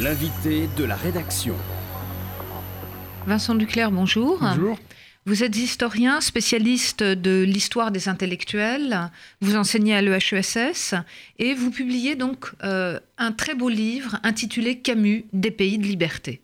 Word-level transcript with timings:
L'invité 0.00 0.68
de 0.78 0.84
la 0.84 0.96
rédaction. 0.96 1.54
Vincent 3.26 3.54
Duclerc, 3.54 3.92
bonjour. 3.92 4.38
Bonjour. 4.40 4.78
Vous 5.26 5.44
êtes 5.44 5.56
historien, 5.56 6.20
spécialiste 6.22 7.02
de 7.02 7.42
l'histoire 7.42 7.90
des 7.90 8.08
intellectuels. 8.08 9.10
Vous 9.42 9.54
enseignez 9.54 9.94
à 9.94 10.00
l'EHESS 10.00 10.94
et 11.38 11.54
vous 11.54 11.70
publiez 11.70 12.16
donc 12.16 12.52
euh, 12.64 12.98
un 13.18 13.32
très 13.32 13.54
beau 13.54 13.68
livre 13.68 14.18
intitulé 14.22 14.78
Camus, 14.78 15.26
des 15.34 15.50
pays 15.50 15.78
de 15.78 15.84
liberté. 15.84 16.41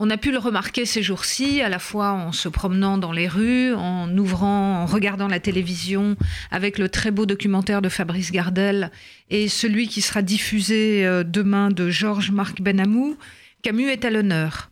On 0.00 0.10
a 0.10 0.16
pu 0.16 0.30
le 0.30 0.38
remarquer 0.38 0.86
ces 0.86 1.02
jours-ci, 1.02 1.60
à 1.60 1.68
la 1.68 1.80
fois 1.80 2.12
en 2.12 2.30
se 2.30 2.48
promenant 2.48 2.98
dans 2.98 3.10
les 3.10 3.26
rues, 3.26 3.74
en 3.74 4.16
ouvrant, 4.16 4.82
en 4.82 4.86
regardant 4.86 5.26
la 5.26 5.40
télévision, 5.40 6.16
avec 6.52 6.78
le 6.78 6.88
très 6.88 7.10
beau 7.10 7.26
documentaire 7.26 7.82
de 7.82 7.88
Fabrice 7.88 8.30
Gardel 8.30 8.92
et 9.28 9.48
celui 9.48 9.88
qui 9.88 10.00
sera 10.00 10.22
diffusé 10.22 11.04
euh, 11.04 11.24
demain 11.24 11.70
de 11.70 11.90
Georges-Marc 11.90 12.62
Benamou. 12.62 13.16
Camus 13.62 13.88
est 13.88 14.04
à 14.04 14.10
l'honneur. 14.10 14.70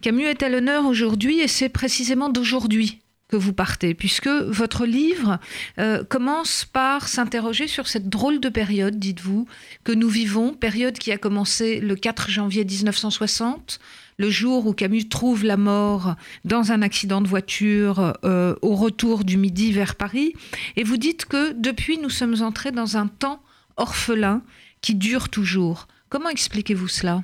Camus 0.00 0.26
est 0.26 0.44
à 0.44 0.48
l'honneur 0.48 0.86
aujourd'hui 0.86 1.40
et 1.40 1.48
c'est 1.48 1.68
précisément 1.68 2.28
d'aujourd'hui 2.28 3.00
que 3.28 3.36
vous 3.36 3.52
partez, 3.52 3.94
puisque 3.94 4.28
votre 4.28 4.86
livre 4.86 5.38
euh, 5.78 6.04
commence 6.04 6.64
par 6.64 7.08
s'interroger 7.08 7.66
sur 7.66 7.88
cette 7.88 8.08
drôle 8.08 8.40
de 8.40 8.48
période, 8.48 8.98
dites-vous, 8.98 9.46
que 9.82 9.92
nous 9.92 10.08
vivons, 10.08 10.54
période 10.54 10.96
qui 10.96 11.12
a 11.12 11.18
commencé 11.18 11.80
le 11.80 11.94
4 11.94 12.30
janvier 12.30 12.64
1960, 12.64 13.80
le 14.18 14.30
jour 14.30 14.66
où 14.66 14.72
Camus 14.72 15.08
trouve 15.08 15.44
la 15.44 15.56
mort 15.56 16.16
dans 16.44 16.72
un 16.72 16.82
accident 16.82 17.20
de 17.20 17.28
voiture 17.28 18.14
euh, 18.24 18.54
au 18.62 18.74
retour 18.74 19.24
du 19.24 19.36
midi 19.36 19.72
vers 19.72 19.94
Paris, 19.94 20.34
et 20.76 20.82
vous 20.82 20.96
dites 20.96 21.24
que 21.24 21.52
depuis 21.52 21.98
nous 21.98 22.10
sommes 22.10 22.42
entrés 22.42 22.72
dans 22.72 22.96
un 22.96 23.06
temps 23.06 23.40
orphelin 23.76 24.42
qui 24.80 24.96
dure 24.96 25.28
toujours. 25.28 25.86
Comment 26.08 26.30
expliquez-vous 26.30 26.88
cela? 26.88 27.22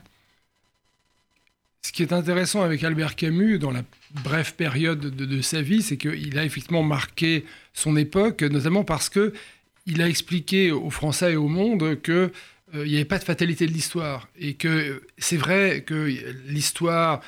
Ce 1.82 1.92
qui 1.92 2.02
est 2.02 2.12
intéressant 2.12 2.62
avec 2.62 2.82
Albert 2.82 3.16
Camus 3.16 3.58
dans 3.58 3.70
la 3.70 3.82
brève 4.23 4.54
période 4.54 5.01
de, 5.01 5.40
sa 5.42 5.60
vie, 5.60 5.82
c'est 5.82 5.96
qu'il 5.96 6.38
a 6.38 6.45
effectivement 6.45 6.82
marqué 6.82 7.45
son 7.74 7.96
époque, 7.96 8.42
notamment 8.42 8.84
parce 8.84 9.10
que 9.10 9.34
il 9.86 10.01
a 10.01 10.08
expliqué 10.08 10.73
aux 10.73 10.88
Français 10.88 11.32
et 11.32 11.36
au 11.36 11.48
monde 11.48 12.01
que 12.01 12.32
il 12.82 12.90
n'y 12.90 12.96
avait 12.96 13.04
pas 13.04 13.18
de 13.18 13.24
fatalité 13.24 13.66
de 13.66 13.72
l'histoire. 13.72 14.28
Et 14.36 14.54
que 14.54 15.02
c'est 15.18 15.36
vrai 15.36 15.82
que 15.86 16.12
l'histoire, 16.48 17.20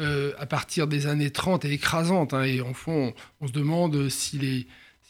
euh, 0.00 0.32
à 0.38 0.46
partir 0.46 0.86
des 0.86 1.06
années 1.06 1.30
30, 1.30 1.64
est 1.64 1.72
écrasante. 1.72 2.34
Hein, 2.34 2.44
et 2.44 2.60
en 2.60 2.74
fond, 2.74 3.14
on, 3.40 3.46
se 3.46 3.52
demande 3.52 4.08
si 4.08 4.38
les, 4.38 4.66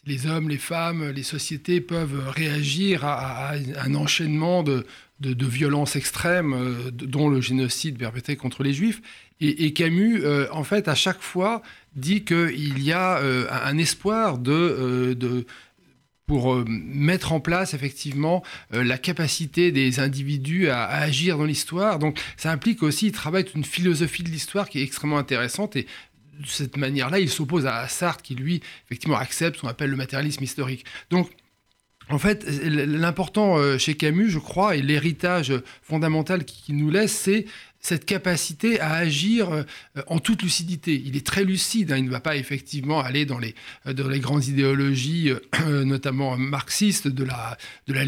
les, 0.06 0.26
hommes, 0.26 0.48
les 0.48 0.58
femmes, 0.58 1.10
les 1.10 1.22
sociétés 1.22 1.80
peuvent 1.80 2.28
réagir 2.28 3.04
à, 3.04 3.52
un 3.52 3.94
enchaînement 3.94 4.62
de, 4.62 4.84
de, 5.20 5.46
violences 5.46 5.96
extrêmes, 5.96 6.54
euh, 6.54 6.90
dont 6.90 7.28
le 7.28 7.40
génocide 7.40 7.96
perpétré 7.96 8.36
contre 8.36 8.62
les 8.62 8.72
juifs. 8.72 9.00
Et, 9.40 9.72
Camus, 9.74 10.22
en 10.52 10.64
fait, 10.64 10.88
à 10.88 10.94
chaque 10.94 11.20
fois, 11.20 11.60
dit 11.96 12.24
qu'il 12.24 12.82
y 12.82 12.92
a 12.92 13.18
un 13.18 13.76
espoir 13.76 14.38
de, 14.38 15.12
de 15.18 15.44
pour 16.26 16.54
euh, 16.54 16.64
mettre 16.66 17.32
en 17.32 17.40
place 17.40 17.74
effectivement 17.74 18.42
euh, 18.72 18.82
la 18.82 18.98
capacité 18.98 19.72
des 19.72 20.00
individus 20.00 20.68
à, 20.68 20.86
agir 20.86 21.38
dans 21.38 21.44
l'histoire. 21.44 21.98
Donc 21.98 22.20
ça 22.36 22.50
implique 22.50 22.82
aussi, 22.82 23.06
il 23.06 23.12
travaille 23.12 23.44
une 23.54 23.64
philosophie 23.64 24.22
de 24.22 24.30
l'histoire 24.30 24.68
qui 24.68 24.80
est 24.80 24.82
extrêmement 24.82 25.18
intéressante 25.18 25.76
et 25.76 25.86
de 26.40 26.46
cette 26.46 26.76
manière-là, 26.76 27.20
il 27.20 27.30
s'oppose 27.30 27.64
à 27.66 27.86
Sartre 27.86 28.22
qui, 28.22 28.34
lui, 28.34 28.60
effectivement, 28.86 29.16
accepte 29.16 29.56
ce 29.56 29.60
qu'on 29.60 29.68
appelle 29.68 29.90
le 29.90 29.96
matérialisme 29.96 30.42
historique. 30.42 30.84
Donc, 31.10 31.30
en 32.10 32.18
fait, 32.18 32.44
l'important 32.64 33.56
euh, 33.56 33.78
chez 33.78 33.94
Camus, 33.94 34.30
je 34.30 34.38
crois, 34.38 34.76
et 34.76 34.82
l'héritage 34.82 35.52
fondamental 35.82 36.44
qu'il 36.44 36.76
nous 36.76 36.90
laisse, 36.90 37.12
c'est 37.12 37.46
cette 37.80 38.04
capacité 38.04 38.80
à 38.80 38.92
agir 38.94 39.52
euh, 39.52 39.62
en 40.06 40.18
toute 40.18 40.42
lucidité. 40.42 41.00
Il 41.04 41.16
est 41.16 41.26
très 41.26 41.44
lucide, 41.44 41.92
hein. 41.92 41.96
il 41.96 42.04
ne 42.04 42.10
va 42.10 42.20
pas 42.20 42.36
effectivement 42.36 43.00
aller 43.00 43.24
dans 43.26 43.38
les, 43.38 43.54
dans 43.86 44.08
les 44.08 44.20
grandes 44.20 44.46
idéologies, 44.46 45.32
notamment 45.66 46.36
marxistes, 46.36 47.08
de 47.08 47.24
la, 47.24 47.56
de 47.86 47.94
la 47.94 48.04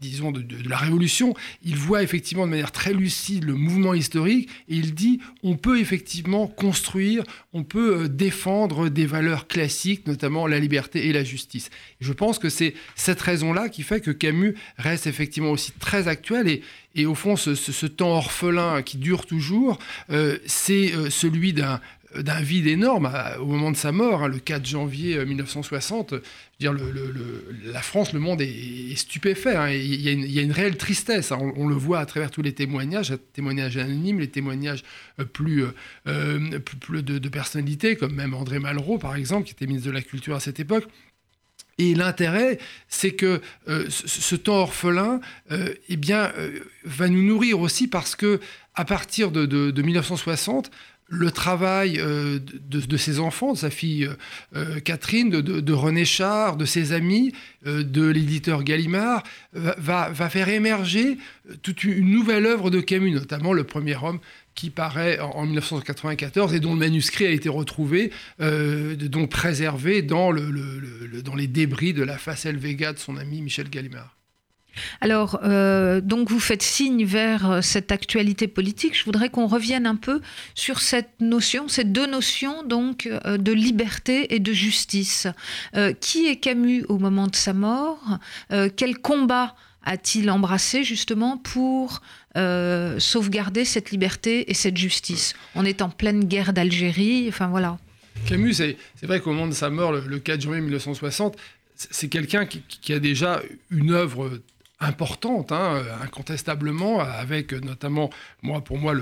disons, 0.00 0.32
de, 0.32 0.44
la 0.68 0.76
Révolution, 0.76 1.34
il 1.62 1.76
voit 1.76 2.02
effectivement 2.02 2.46
de 2.46 2.50
manière 2.50 2.72
très 2.72 2.92
lucide 2.92 3.44
le 3.44 3.54
mouvement 3.54 3.94
historique 3.94 4.48
et 4.68 4.76
il 4.76 4.94
dit 4.94 5.20
on 5.42 5.56
peut 5.56 5.78
effectivement 5.78 6.46
construire, 6.46 7.22
on 7.52 7.64
peut 7.64 8.02
euh, 8.02 8.08
défendre 8.08 8.88
des 8.88 9.06
valeurs 9.06 9.46
classiques, 9.46 10.06
notamment 10.06 10.46
la 10.46 10.58
liberté 10.58 11.08
et 11.08 11.12
la 11.12 11.24
justice. 11.24 11.70
je 12.00 12.12
pense 12.12 12.38
que 12.38 12.48
c'est 12.48 12.74
cette 12.94 13.20
raison-là 13.20 13.68
qui 13.68 13.82
fait 13.82 14.00
que 14.00 14.10
Camus 14.10 14.54
reste 14.78 15.06
effectivement 15.06 15.50
aussi 15.50 15.72
très 15.72 16.08
actuel 16.08 16.48
et, 16.48 16.62
et 16.94 17.06
au 17.06 17.14
fond, 17.14 17.36
ce, 17.36 17.86
temps 17.86 18.16
orphelin 18.16 18.82
qui 18.82 18.96
dure 18.96 19.26
toujours, 19.26 19.78
euh, 20.10 20.38
c'est 20.46 20.92
euh, 20.92 21.08
celui 21.08 21.52
d'un 21.52 21.80
d'un 22.14 22.40
vide 22.40 22.66
énorme 22.66 23.10
au 23.38 23.46
moment 23.46 23.70
de 23.70 23.76
sa 23.76 23.92
mort, 23.92 24.24
hein, 24.24 24.28
le 24.28 24.38
4 24.38 24.66
janvier 24.66 25.24
1960. 25.24 26.14
Euh, 26.14 26.22
dire, 26.58 26.74
la 27.64 27.82
France, 27.82 28.12
le 28.12 28.20
monde 28.20 28.40
est, 28.42 28.96
stupéfait. 28.96 29.54
Hein, 29.54 29.70
il, 29.70 30.00
y 30.00 30.38
a 30.38 30.42
une, 30.42 30.52
réelle 30.52 30.76
tristesse. 30.76 31.30
Hein. 31.30 31.38
on, 31.56 31.68
le 31.68 31.74
voit 31.74 32.00
à 32.00 32.06
travers 32.06 32.30
tous 32.30 32.42
les 32.42 32.52
témoignages, 32.52 33.10
les 33.12 33.18
témoignages 33.18 33.76
anonymes, 33.76 34.20
les 34.20 34.28
témoignages 34.28 34.82
euh, 35.20 35.24
plus, 35.24 35.64
euh, 36.08 36.38
de, 36.90 37.28
personnalités, 37.28 37.96
comme 37.96 38.14
même 38.14 38.34
André 38.34 38.58
Malraux, 38.58 38.98
par 38.98 39.14
exemple, 39.14 39.46
qui 39.46 39.52
était 39.52 39.66
ministre 39.66 39.88
de 39.88 39.94
la 39.94 40.02
Culture 40.02 40.34
à 40.34 40.40
cette 40.40 40.58
époque. 40.58 40.86
Et 41.78 41.94
l'intérêt, 41.94 42.58
c'est 42.88 43.12
que 43.12 43.40
ce, 43.88 44.36
temps 44.36 44.58
orphelin, 44.58 45.20
eh 45.88 45.96
bien, 45.96 46.30
va 46.84 47.08
nous 47.08 47.22
nourrir 47.22 47.58
aussi 47.60 47.88
parce 47.88 48.16
que 48.16 48.38
à 48.74 48.84
partir 48.84 49.30
de 49.30 49.80
1960, 49.80 50.70
le 51.10 51.32
travail 51.32 51.98
euh, 51.98 52.38
de, 52.38 52.96
ses 52.96 53.18
enfants, 53.18 53.52
de 53.52 53.58
sa 53.58 53.70
fille 53.70 54.04
euh, 54.04 54.14
euh, 54.54 54.80
Catherine, 54.80 55.28
de, 55.28 55.72
René 55.72 56.04
Char, 56.04 56.56
de 56.56 56.64
ses 56.64 56.92
amis, 56.92 57.32
de 57.64 58.06
l'éditeur 58.06 58.62
Gallimard, 58.62 59.22
va, 59.52 60.12
faire 60.14 60.48
émerger 60.48 61.18
toute 61.62 61.84
une 61.84 62.10
nouvelle 62.10 62.46
œuvre 62.46 62.70
de 62.70 62.80
Camus, 62.80 63.10
notamment 63.10 63.52
Le 63.52 63.64
Premier 63.64 63.96
Homme, 63.96 64.20
qui 64.54 64.70
paraît 64.70 65.18
en, 65.18 65.44
1994 65.46 66.54
et 66.54 66.60
dont 66.60 66.74
le 66.74 66.78
manuscrit 66.78 67.26
a 67.26 67.30
été 67.30 67.48
retrouvé, 67.48 68.12
donc 68.38 69.30
préservé 69.30 70.02
dans, 70.02 70.30
les 70.32 71.46
débris 71.48 71.92
de 71.92 72.02
la 72.02 72.18
face 72.18 72.46
Vega 72.46 72.92
de 72.92 72.98
son 72.98 73.16
ami 73.16 73.42
Michel 73.42 73.68
Gallimard. 73.68 74.19
Alors, 75.00 75.40
euh, 75.44 76.00
donc 76.00 76.30
vous 76.30 76.40
faites 76.40 76.62
signe 76.62 77.04
vers 77.04 77.50
euh, 77.50 77.60
cette 77.60 77.92
actualité 77.92 78.48
politique. 78.48 78.96
Je 78.98 79.04
voudrais 79.04 79.28
qu'on 79.28 79.46
revienne 79.46 79.86
un 79.86 79.96
peu 79.96 80.20
sur 80.54 80.80
cette 80.80 81.20
notion, 81.20 81.68
ces 81.68 81.84
deux 81.84 82.06
notions 82.06 82.62
donc 82.62 83.06
euh, 83.06 83.38
de 83.38 83.52
liberté 83.52 84.34
et 84.34 84.38
de 84.38 84.52
justice. 84.52 85.26
qui 86.00 86.26
est 86.26 86.36
Camus 86.36 86.84
au 86.88 86.98
moment 86.98 87.26
de 87.26 87.36
sa 87.36 87.52
mort? 87.52 88.18
Quel 88.76 88.98
combat 88.98 89.54
a-t-il 89.84 90.30
embrassé 90.30 90.84
justement 90.84 91.36
pour 91.36 92.00
sauvegarder 92.34 93.64
cette 93.64 93.90
liberté 93.90 94.50
et 94.50 94.54
cette 94.54 94.76
justice? 94.76 95.34
On 95.54 95.64
est 95.64 95.82
en 95.82 95.88
pleine 95.88 96.24
guerre 96.24 96.52
d'Algérie. 96.52 97.26
Enfin 97.28 97.48
voilà. 97.48 97.78
Camus, 98.26 98.54
c'est 98.54 98.76
vrai 99.02 99.20
qu'au 99.20 99.32
moment 99.32 99.48
de 99.48 99.54
sa 99.54 99.70
mort, 99.70 99.92
le, 99.92 100.18
4 100.18 100.40
juillet 100.40 100.60
1960, 100.60 101.36
c'est 101.74 102.08
quelqu'un 102.08 102.46
qui, 102.46 102.62
qui, 102.68 102.92
a 102.92 102.98
déjà 102.98 103.42
une 103.70 103.90
œuvre 103.90 104.40
importante, 104.80 105.52
hein, 105.52 105.82
incontestablement, 106.02 107.00
avec 107.00 107.52
notamment, 107.52 108.10
moi, 108.42 108.62
pour 108.62 108.78
moi, 108.78 108.94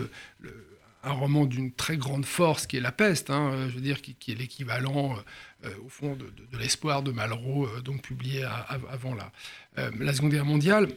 un 1.05 1.13
roman 1.13 1.47
d'une 1.47 1.73
très 1.73 1.97
grande 1.97 2.25
force 2.25 2.67
qui 2.67 2.77
est 2.77 2.81
La 2.81 2.93
Peste, 2.93 3.31
hein, 3.31 3.69
je 3.69 3.75
veux 3.75 3.81
dire, 3.81 4.03
qui, 4.03 4.33
est 4.33 4.35
l'équivalent, 4.35 5.17
euh, 5.65 5.71
au 5.85 5.89
fond, 5.89 6.17
de, 6.17 6.59
l'espoir 6.59 7.03
de 7.03 7.13
Malraux, 7.13 7.67
euh, 7.67 7.81
donc 7.81 8.03
publié 8.03 8.45
avant 8.91 9.15
la, 9.15 9.33
euh, 9.79 9.91
la, 9.99 10.13
Seconde 10.13 10.33
Guerre 10.33 10.45
mondiale. 10.45 10.89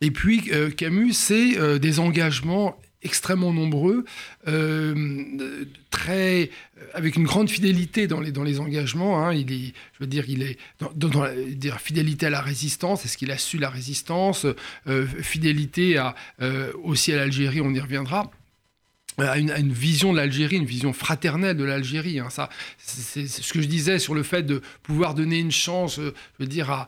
Et 0.00 0.10
puis, 0.10 0.50
Camus, 0.76 1.14
c'est 1.14 1.78
des 1.78 2.00
engagements 2.00 2.78
extrêmement 3.02 3.52
nombreux, 3.52 4.04
euh, 4.48 5.64
très, 5.90 6.50
avec 6.94 7.16
une 7.16 7.24
grande 7.24 7.50
fidélité 7.50 8.06
dans 8.06 8.20
les, 8.20 8.32
dans 8.32 8.42
les 8.42 8.58
engagements. 8.60 9.24
Hein. 9.24 9.34
Il 9.34 9.52
est, 9.52 9.72
je 9.92 9.98
veux 10.00 10.06
dire, 10.06 10.24
il 10.28 10.42
est 10.42 10.58
dans, 10.78 11.26
dire, 11.48 11.80
fidélité 11.80 12.26
à 12.26 12.30
la 12.30 12.40
résistance, 12.40 13.04
est-ce 13.04 13.16
qu'il 13.16 13.30
a 13.30 13.38
su 13.38 13.58
la 13.58 13.70
résistance, 13.70 14.46
euh, 14.86 15.06
fidélité 15.06 16.02
euh, 16.40 16.72
aussi 16.82 17.12
à 17.12 17.16
l'Algérie, 17.16 17.60
on 17.60 17.72
y 17.72 17.80
reviendra 17.80 18.30
à 19.18 19.38
une, 19.38 19.72
vision 19.72 20.12
de 20.12 20.18
l'Algérie, 20.18 20.56
une 20.56 20.66
vision 20.66 20.92
fraternelle 20.92 21.56
de 21.56 21.64
l'Algérie. 21.64 22.20
Hein. 22.20 22.30
Ça, 22.30 22.50
c'est 22.78 23.26
ce 23.26 23.52
que 23.52 23.62
je 23.62 23.66
disais 23.66 23.98
sur 23.98 24.14
le 24.14 24.22
fait 24.22 24.42
de 24.42 24.62
pouvoir 24.82 25.14
donner 25.14 25.38
une 25.38 25.52
chance, 25.52 25.96
je 25.96 26.12
veux 26.38 26.46
dire, 26.46 26.70
à, 26.70 26.86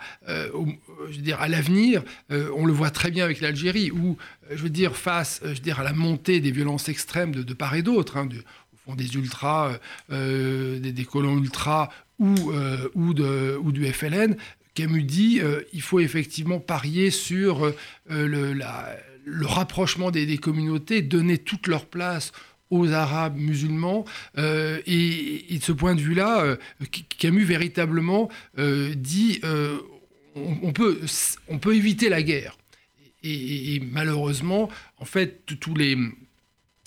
dire, 1.10 1.40
à 1.40 1.48
l'avenir. 1.48 2.02
on 2.30 2.66
le 2.66 2.72
voit 2.72 2.90
très 2.90 3.10
bien 3.10 3.25
avec 3.25 3.40
l'Algérie, 3.40 3.90
où 3.90 4.16
je 4.50 4.62
veux 4.62 4.70
dire, 4.70 4.96
face 4.96 5.40
je 5.42 5.48
veux 5.48 5.54
dire, 5.60 5.80
à 5.80 5.84
la 5.84 5.92
montée 5.92 6.40
des 6.40 6.50
violences 6.50 6.88
extrêmes 6.88 7.34
de, 7.34 7.54
part 7.54 7.75
et 7.75 7.82
d'autre, 7.82 8.16
hein, 8.16 8.28
au 8.72 8.76
fond 8.90 8.94
des 8.94 9.14
ultras, 9.14 9.78
euh, 10.10 10.78
des, 10.78 11.04
colons 11.04 11.38
ultras 11.38 11.90
ou, 12.19 12.50
euh, 12.52 12.88
ou, 12.94 13.72
du 13.72 13.86
FLN, 13.86 14.36
Camus 14.75 15.02
dit 15.02 15.40
euh, 15.40 15.62
il 15.72 15.82
faut 15.82 16.00
effectivement 16.00 16.60
parier 16.60 17.10
sur 17.10 17.72
le, 18.08 18.52
la, 18.52 18.96
le 19.28 19.46
rapprochement 19.46 20.10
des, 20.10 20.38
communautés, 20.38 21.02
donner 21.02 21.38
toute 21.38 21.66
leur 21.66 21.86
place 21.86 22.32
aux 22.70 22.90
Arabes 22.92 23.36
musulmans. 23.36 24.04
Euh, 24.36 24.80
et, 24.86 25.58
de 25.58 25.62
ce 25.62 25.72
point 25.72 25.94
de 25.94 26.00
vue-là, 26.00 26.42
euh, 26.42 26.56
Camus 27.19 27.44
véritablement 27.44 28.28
euh, 28.58 28.94
dit 28.94 29.40
on, 30.34 30.72
peut, 30.72 31.00
on 31.48 31.58
peut 31.58 31.75
éviter 31.75 32.08
la 32.08 32.22
guerre. 32.22 32.56
et 33.22 33.80
malheureusement, 33.90 34.69
en 34.98 35.04
fait, 35.04 35.44
tous 35.60 35.75
les 35.75 35.96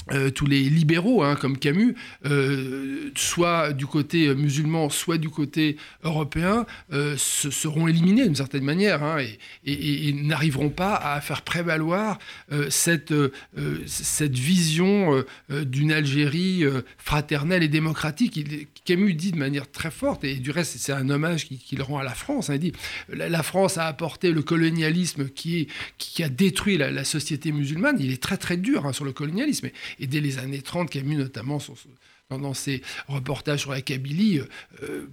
euh, 0.10 0.32
tous 0.32 0.48
les 0.48 0.64
libéraux, 0.64 1.24
hein, 1.24 1.36
comme 1.36 1.58
Camus, 1.58 1.96
euh, 2.26 3.12
soit 3.16 3.72
du 3.72 3.86
côté 3.86 4.34
musulman, 4.34 4.90
soit 4.90 5.20
du 5.20 5.30
côté 5.30 5.78
européen, 6.04 6.66
euh, 6.92 7.16
se, 7.18 7.52
seront 7.52 7.88
éliminés 7.88 8.24
d'une 8.24 8.36
certaine 8.36 8.64
manière 8.64 9.04
hein, 9.04 9.18
et, 9.64 10.14
n'arriveront 10.14 10.70
pas 10.70 10.96
à 10.96 11.22
faire 11.22 11.44
prévaloir 11.44 12.18
cette, 12.70 13.14
vision 14.20 15.24
d'une 15.50 15.92
Algérie 15.92 16.64
fraternelle 16.98 17.64
et 17.64 17.68
démocratique. 17.68 18.68
Camus 18.86 19.14
dit 19.14 19.32
de 19.32 19.38
manière 19.38 19.70
très 19.70 19.92
forte, 19.92 20.24
et 20.24 20.36
du 20.36 20.52
reste 20.52 20.78
c'est 20.78 20.92
un 20.92 21.10
hommage 21.10 21.48
qu'il 21.48 21.82
rend 21.82 21.98
à 22.00 22.04
la 22.04 22.14
France, 22.14 22.50
hein, 22.50 22.56
il 22.56 22.60
dit 22.60 22.74
la, 23.10 23.44
France 23.44 23.78
a 23.78 23.86
apporté 23.86 24.32
le 24.32 24.42
colonialisme 24.42 25.30
qui, 25.30 25.68
a 26.20 26.30
détruit 26.30 26.78
la, 26.78 27.04
société 27.04 27.52
musulmane, 27.52 27.98
il 28.00 28.12
est 28.12 28.22
très 28.22 28.38
très 28.38 28.58
dur 28.58 28.94
sur 28.94 29.06
le 29.06 29.12
colonialisme. 29.12 29.70
Dès 30.00 30.20
les 30.20 30.38
années 30.38 30.62
30, 30.62 30.90
Camus 30.90 31.16
notamment 31.16 31.60
dans 32.30 32.54
ses 32.54 32.82
reportages 33.08 33.62
sur 33.62 33.72
la 33.72 33.82
Kabylie, 33.82 34.40
euh, 34.40 34.48
euh, 34.84 35.08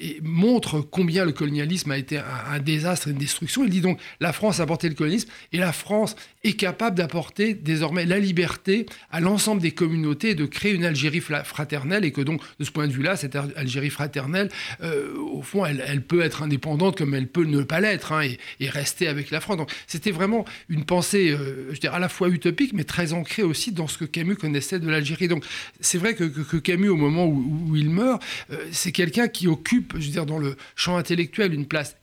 et 0.00 0.18
montre 0.22 0.80
combien 0.80 1.24
le 1.24 1.32
colonialisme 1.32 1.90
a 1.90 1.98
été 1.98 2.18
un, 2.18 2.58
désastre 2.58 3.08
et 3.08 3.10
une 3.12 3.18
destruction. 3.18 3.64
Il 3.64 3.70
dit 3.70 3.80
donc 3.80 4.00
la 4.20 4.32
France 4.32 4.60
a 4.60 4.64
apporté 4.64 4.88
le 4.88 4.94
colonialisme 4.94 5.28
et 5.52 5.58
la 5.58 5.72
France 5.72 6.16
est 6.42 6.54
capable 6.54 6.96
d'apporter 6.96 7.54
désormais 7.54 8.06
la 8.06 8.18
liberté 8.18 8.86
à 9.10 9.20
l'ensemble 9.20 9.60
des 9.60 9.72
communautés 9.72 10.30
et 10.30 10.34
de 10.34 10.46
créer 10.46 10.72
une 10.72 10.84
Algérie 10.84 11.20
fraternelle 11.20 12.04
et 12.04 12.12
que 12.12 12.22
donc 12.22 12.40
de 12.58 12.64
ce 12.64 12.70
point 12.70 12.88
de 12.88 12.92
vue-là, 12.92 13.16
cette 13.16 13.36
Algérie 13.36 13.90
fraternelle, 13.90 14.48
euh, 14.82 15.14
au 15.18 15.42
fond, 15.42 15.66
elle, 15.66 16.02
peut 16.02 16.22
être 16.22 16.42
indépendante 16.42 16.96
comme 16.96 17.14
elle 17.14 17.28
peut 17.28 17.44
ne 17.44 17.62
pas 17.62 17.80
l'être 17.80 18.12
hein, 18.12 18.22
et, 18.22 18.68
rester 18.70 19.08
avec 19.08 19.30
la 19.30 19.40
France. 19.40 19.58
Donc 19.58 19.70
c'était 19.86 20.12
vraiment 20.12 20.44
une 20.68 20.84
pensée, 20.84 21.30
euh, 21.30 21.72
je 21.72 21.80
dirais, 21.80 21.96
à 21.96 21.98
la 21.98 22.08
fois 22.08 22.28
utopique 22.28 22.72
mais 22.72 22.84
très 22.84 23.12
ancrée 23.12 23.42
aussi 23.42 23.72
dans 23.72 23.88
ce 23.88 23.98
que 23.98 24.04
Camus 24.04 24.36
connaissait 24.36 24.78
de 24.78 24.88
l'Algérie. 24.88 25.28
Donc 25.28 25.44
c'est 25.80 25.98
vrai 25.98 26.14
que, 26.14 26.56
Camus, 26.56 26.88
au 26.88 26.96
moment 26.96 27.26
où, 27.26 27.76
il 27.76 27.90
meurt, 27.90 28.22
euh, 28.50 28.56
c'est 28.72 28.92
quelqu'un 28.92 29.28
qui 29.28 29.48
occupe 29.48 29.89
je 29.94 30.06
veux 30.06 30.12
dire, 30.12 30.26
dans 30.26 30.38
le 30.38 30.56
champ 30.76 30.96
intellectuel, 30.96 31.54
une 31.54 31.66
place 31.66 31.96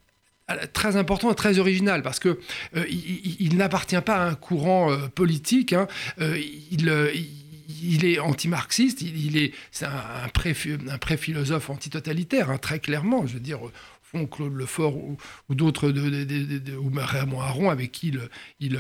très 0.74 0.96
importante 0.96 1.34
et 1.34 1.36
très 1.36 1.60
originale 1.60 2.02
parce 2.02 2.20
que 2.20 2.40
euh, 2.76 2.86
il, 2.88 3.58
n'appartient 3.58 4.00
pas 4.02 4.18
à 4.18 4.30
un 4.30 4.36
courant 4.36 4.92
euh, 4.92 5.08
politique. 5.08 5.74
Hein. 5.74 5.88
Euh, 6.22 6.40
il, 6.72 8.06
est 8.06 8.20
anti-marxiste, 8.20 9.02
il, 9.02 9.38
est, 9.38 9.54
c'est 9.72 9.86
un, 9.86 10.30
pré-philosophe 11.00 11.70
anti-totalitaire, 11.70 12.50
hein, 12.50 12.58
très 12.58 12.80
clairement. 12.80 13.28
Je 13.28 13.34
veux 13.34 13.40
dire, 13.42 13.60
fond, 14.02 14.26
Claude 14.26 14.54
Lefort 14.54 14.96
ou, 14.96 15.18
d'autres, 15.50 15.90
ou 15.90 16.92
Raymond 16.96 17.42
Aron, 17.42 17.70
avec 17.70 17.92
qui 17.92 18.14
il 18.60 18.80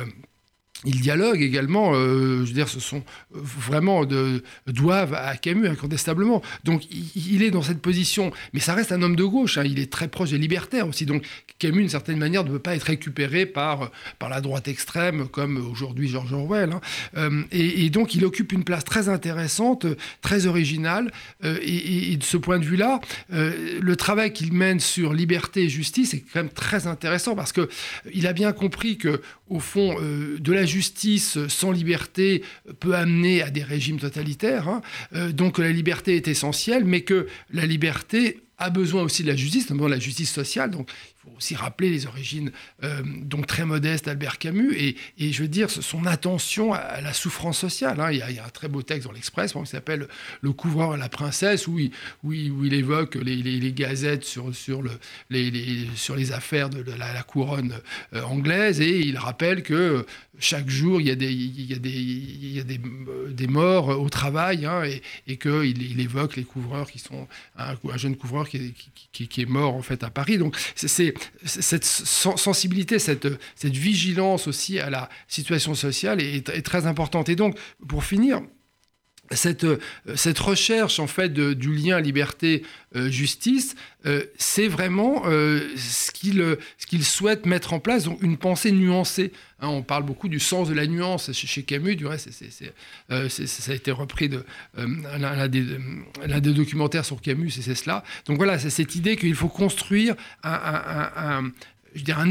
ils 0.85 1.01
dialoguent 1.01 1.41
également, 1.41 1.93
euh, 1.95 2.43
je 2.43 2.49
veux 2.49 2.53
dire, 2.53 2.69
ce 2.69 2.79
sont 2.79 3.03
euh, 3.35 3.39
vraiment 3.41 4.05
de, 4.05 4.43
doivent 4.67 5.15
à 5.15 5.35
Camus 5.35 5.67
incontestablement. 5.67 6.43
Donc 6.65 6.83
il, 7.15 7.41
est 7.41 7.49
dans 7.49 7.63
cette 7.63 7.81
position, 7.81 8.31
mais 8.53 8.59
ça 8.59 8.75
reste 8.75 8.91
un 8.91 9.01
homme 9.01 9.15
de 9.15 9.23
gauche. 9.23 9.57
Hein. 9.57 9.63
il 9.65 9.79
est 9.79 9.91
très 9.91 10.07
proche 10.07 10.29
des 10.29 10.37
libertaires 10.37 10.87
aussi. 10.87 11.07
Donc 11.07 11.25
Camus, 11.57 11.79
d'une 11.79 11.89
certaine 11.89 12.19
manière, 12.19 12.43
ne 12.43 12.51
peut 12.51 12.59
pas 12.59 12.75
être 12.75 12.83
récupéré 12.83 13.47
par 13.47 13.89
par 14.19 14.29
la 14.29 14.39
droite 14.39 14.67
extrême 14.67 15.27
comme 15.27 15.57
aujourd'hui 15.57 16.09
George 16.09 16.31
Orwell. 16.31 16.71
Hein. 16.71 16.81
Euh, 17.17 17.43
et, 17.51 17.89
donc 17.89 18.13
il 18.13 18.23
occupe 18.25 18.51
une 18.51 18.63
place 18.63 18.83
très 18.83 19.09
intéressante, 19.09 19.87
très 20.21 20.45
originale. 20.45 21.11
Et, 21.43 22.11
et, 22.11 22.17
de 22.17 22.23
ce 22.23 22.37
point 22.37 22.59
de 22.59 22.65
vue-là, 22.65 22.99
le 23.29 23.95
travail 23.95 24.33
qu'il 24.33 24.53
mène 24.53 24.79
sur 24.79 25.13
liberté 25.13 25.63
et 25.63 25.69
justice 25.69 26.13
est 26.13 26.19
quand 26.19 26.41
même 26.41 26.49
très 26.49 26.85
intéressant 26.85 27.35
parce 27.35 27.51
que 27.51 27.69
il 28.13 28.27
a 28.27 28.33
bien 28.33 28.51
compris 28.51 28.97
que 28.97 29.21
au 29.47 29.59
fond 29.59 29.95
de 30.01 30.53
la 30.53 30.66
justice 30.67 31.39
sans 31.47 31.71
liberté 31.71 32.43
peut 32.79 32.95
amener 32.95 33.41
à 33.41 33.49
des 33.49 33.63
régimes 33.63 33.99
totalitaires. 33.99 34.67
Hein. 34.67 34.81
Euh, 35.13 35.31
donc 35.31 35.57
la 35.57 35.71
liberté 35.71 36.15
est 36.15 36.27
essentielle, 36.27 36.85
mais 36.85 37.01
que 37.01 37.27
la 37.51 37.65
liberté 37.65 38.41
a 38.57 38.69
besoin 38.69 39.03
aussi 39.03 39.23
de 39.23 39.27
la 39.27 39.35
justice, 39.35 39.69
notamment 39.69 39.87
la 39.87 39.99
justice 39.99 40.31
sociale. 40.31 40.71
Donc 40.71 40.89
faut 41.27 41.37
aussi 41.37 41.55
rappeler 41.55 41.89
les 41.89 42.05
origines 42.05 42.51
euh, 42.83 43.01
très 43.47 43.65
modestes 43.65 44.05
d'Albert 44.05 44.37
Camus 44.37 44.75
et, 44.75 44.95
je 45.19 45.41
veux 45.41 45.47
dire 45.47 45.69
son 45.69 46.05
attention 46.05 46.73
à 46.73 47.01
la 47.01 47.13
souffrance 47.13 47.57
sociale. 47.57 47.99
Hein. 47.99 48.11
Il, 48.11 48.17
y 48.17 48.39
a, 48.39 48.45
un 48.45 48.49
très 48.49 48.67
beau 48.67 48.81
texte 48.81 49.07
dans 49.07 49.13
l'Express 49.13 49.53
qui 49.53 49.65
s'appelle 49.65 50.07
Le 50.41 50.51
couvreur 50.51 50.95
et 50.95 50.97
la 50.97 51.09
princesse 51.09 51.67
où 51.67 51.79
il, 51.79 51.91
il, 52.23 52.73
évoque 52.73 53.15
les, 53.15 53.71
gazettes 53.73 54.23
sur 54.23 54.51
les 55.29 56.31
affaires 56.31 56.69
de 56.69 56.83
la, 56.91 57.23
couronne 57.23 57.79
euh, 58.13 58.23
anglaise 58.23 58.81
et 58.81 58.99
il 58.99 59.17
rappelle 59.17 59.63
que 59.63 60.05
chaque 60.39 60.69
jour 60.69 61.01
il 61.01 61.07
y 61.07 61.11
a 61.11 61.15
des, 61.15 61.31
il 61.31 61.69
y 61.69 61.73
a 61.73 61.79
des, 61.79 61.89
il 61.89 62.55
y 62.55 62.59
a 62.59 62.63
des, 62.63 62.79
des 63.29 63.47
morts 63.47 63.89
au 63.89 64.09
travail 64.09 64.65
hein, 64.65 64.83
et, 64.83 65.01
et 65.27 65.37
qu'il 65.37 65.81
il 65.81 65.99
évoque 65.99 66.35
les 66.35 66.43
couvreurs 66.43 66.89
qui 66.89 66.99
sont 66.99 67.27
un, 67.57 67.73
un 67.73 67.97
jeune 67.97 68.15
couvreur 68.15 68.47
qui 68.47 68.57
est, 68.57 68.73
qui, 69.11 69.27
qui 69.27 69.41
est 69.41 69.45
mort 69.45 69.75
en 69.75 69.81
fait 69.81 70.03
à 70.03 70.09
Paris. 70.09 70.37
Donc 70.37 70.57
c'est 70.75 71.13
cette 71.43 71.85
sensibilité, 71.85 72.99
cette, 72.99 73.27
cette 73.55 73.75
vigilance 73.75 74.47
aussi 74.47 74.79
à 74.79 74.89
la 74.89 75.09
situation 75.27 75.75
sociale 75.75 76.21
est, 76.21 76.61
très 76.61 76.85
importante. 76.85 77.29
Et 77.29 77.35
donc, 77.35 77.57
pour 77.87 78.03
finir, 78.03 78.41
cette, 79.31 79.65
cette, 80.15 80.39
recherche 80.39 80.99
en 80.99 81.07
fait 81.07 81.33
du 81.33 81.75
lien 81.75 81.99
liberté-justice, 81.99 83.75
euh, 84.07 84.23
c'est 84.37 84.67
vraiment 84.67 85.23
euh, 85.25 85.59
ce 85.75 86.11
qu'il 86.11 87.03
souhaite 87.03 87.45
mettre 87.45 87.73
en 87.73 87.79
place, 87.79 88.05
donc 88.05 88.21
une 88.21 88.37
pensée 88.37 88.71
nuancée. 88.71 89.33
Hein. 89.59 89.67
on 89.67 89.81
parle 89.81 90.03
beaucoup 90.03 90.29
du 90.29 90.39
sens 90.39 90.69
de 90.69 90.73
la 90.73 90.87
nuance 90.87 91.31
chez, 91.33 91.63
Camus, 91.63 91.95
du 91.95 92.05
reste, 92.05 92.29
euh, 93.11 93.27
ça 93.27 93.71
a 93.71 93.75
été 93.75 93.91
repris 93.91 94.29
de 94.29 94.45
l'un 94.75 95.47
des, 95.47 96.53
documentaires 96.53 97.05
sur 97.05 97.19
Camus, 97.21 97.57
et 97.57 97.61
c'est 97.61 97.75
cela. 97.75 98.03
Donc 98.27 98.37
voilà, 98.37 98.59
c'est 98.59 98.69
cette 98.69 98.95
idée 98.95 99.17
qu'il 99.17 99.35
faut 99.35 99.49
construire 99.49 100.15
un 100.43 101.51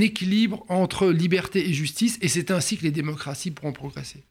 équilibre 0.01 0.65
entre 0.69 1.09
liberté 1.09 1.69
et 1.69 1.75
justice, 1.75 2.19
et 2.23 2.29
c'est 2.29 2.51
ainsi 2.51 2.79
que 2.79 2.85
les 2.85 2.93
démocraties 2.93 3.51
pourront 3.51 3.73
progresser. 3.73 4.25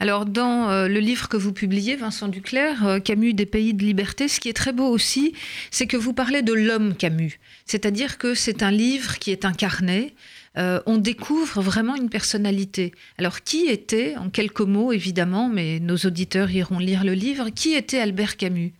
Alors, 0.00 0.26
dans 0.26 0.70
euh, 0.70 0.88
le 0.88 1.00
livre 1.00 1.28
que 1.28 1.36
vous 1.36 1.52
publiez, 1.52 1.96
Vincent 1.96 2.28
Duclerc, 2.28 2.86
euh, 2.86 2.98
Camus 2.98 3.34
des 3.34 3.46
pays 3.46 3.74
de 3.74 3.84
liberté, 3.84 4.28
ce 4.28 4.40
qui 4.40 4.48
est 4.48 4.52
très 4.52 4.72
beau 4.72 4.88
aussi, 4.88 5.34
c'est 5.70 5.86
que 5.86 5.96
vous 5.96 6.12
parlez 6.12 6.42
de 6.42 6.52
l'homme 6.52 6.94
Camus. 6.94 7.38
C'est-à-dire 7.66 8.18
que 8.18 8.34
c'est 8.34 8.62
un 8.62 8.70
livre 8.70 9.18
qui 9.18 9.30
est 9.30 9.44
incarné. 9.44 10.14
Euh, 10.58 10.80
on 10.86 10.98
découvre 10.98 11.62
vraiment 11.62 11.94
une 11.94 12.10
personnalité. 12.10 12.92
Alors, 13.18 13.42
qui 13.42 13.66
était, 13.66 14.16
en 14.16 14.28
quelques 14.28 14.60
mots 14.60 14.92
évidemment, 14.92 15.48
mais 15.48 15.80
nos 15.80 15.96
auditeurs 15.96 16.50
iront 16.50 16.78
lire 16.78 17.04
le 17.04 17.14
livre, 17.14 17.50
qui 17.50 17.74
était 17.74 17.98
Albert 17.98 18.36
Camus? 18.36 18.72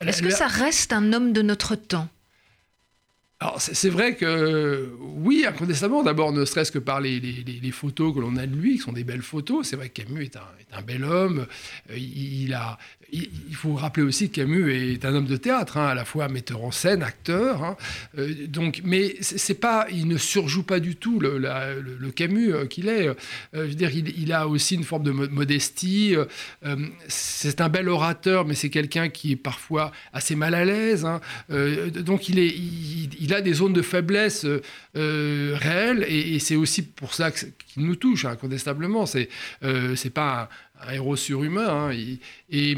Est-ce 0.00 0.22
que 0.22 0.30
ça 0.30 0.46
reste 0.46 0.92
un 0.92 1.12
homme 1.12 1.32
de 1.32 1.42
notre 1.42 1.76
temps? 1.76 2.08
Alors 3.42 3.58
c'est 3.58 3.88
vrai 3.88 4.16
que 4.16 4.90
oui, 5.00 5.46
incontestablement, 5.48 6.02
d'abord 6.02 6.30
ne 6.30 6.44
serait-ce 6.44 6.70
que 6.70 6.78
par 6.78 7.00
les, 7.00 7.70
photos 7.72 8.14
que 8.14 8.20
l'on 8.20 8.36
a 8.36 8.46
de 8.46 8.54
lui, 8.54 8.74
qui 8.74 8.82
sont 8.82 8.92
des 8.92 9.02
belles 9.02 9.22
photos. 9.22 9.66
C'est 9.66 9.76
vrai 9.76 9.88
que 9.88 10.02
Camus 10.02 10.24
est 10.24 10.36
un, 10.36 10.82
bel 10.82 11.04
homme. 11.04 11.46
Euh, 11.90 11.96
il, 11.96 12.52
a, 12.52 12.78
il, 13.12 13.54
faut 13.54 13.72
rappeler 13.72 14.02
aussi 14.02 14.28
que 14.28 14.42
Camus 14.42 14.70
est 14.70 15.06
un 15.06 15.14
homme 15.14 15.26
de 15.26 15.38
théâtre, 15.38 15.78
hein, 15.78 15.86
à 15.86 15.94
la 15.94 16.04
fois 16.04 16.28
metteur 16.28 16.62
en 16.62 16.70
scène, 16.70 17.02
acteur. 17.02 17.64
Hein. 17.64 17.76
Euh, 18.18 18.46
donc, 18.46 18.82
mais 18.84 19.16
c'est 19.22 19.58
pas, 19.58 19.86
il 19.90 20.06
ne 20.06 20.18
surjoue 20.18 20.62
pas 20.62 20.78
du 20.78 20.96
tout 20.96 21.18
le, 21.18 22.10
Camus 22.14 22.52
euh, 22.52 22.66
qu'il 22.66 22.88
est. 22.88 23.08
je 23.54 23.60
veux 23.60 23.68
dire, 23.74 23.90
il, 23.94 24.32
a 24.34 24.48
aussi 24.48 24.74
une 24.74 24.84
forme 24.84 25.04
de 25.04 25.12
modestie. 25.12 26.14
c'est 27.08 27.62
un 27.62 27.70
bel 27.70 27.88
orateur, 27.88 28.44
mais 28.44 28.54
c'est 28.54 28.68
quelqu'un 28.68 29.08
qui 29.08 29.32
est 29.32 29.36
parfois 29.36 29.92
assez 30.12 30.36
mal 30.36 30.54
à 30.54 30.66
l'aise. 30.66 31.06
Hein. 31.06 31.22
donc 32.04 32.28
il 32.28 32.38
est, 32.38 32.54
il 33.30 33.34
a 33.34 33.40
des 33.40 33.54
zones 33.54 33.72
de 33.72 33.82
faiblesse 33.82 34.44
euh, 34.44 34.60
euh, 34.96 35.56
réelles 35.56 36.04
et, 36.08 36.38
c'est 36.40 36.56
aussi 36.56 36.82
pour 36.82 37.14
ça 37.14 37.30
qu'il 37.30 37.84
nous 37.84 37.96
touche 37.96 38.24
incontestablement. 38.24 39.06
C'est 39.06 39.28
euh, 39.62 39.94
c'est 39.94 40.10
pas 40.10 40.48
un, 40.82 40.92
héros 40.92 41.16
surhumain. 41.16 41.90
Hein, 41.90 42.18
et, 42.50 42.76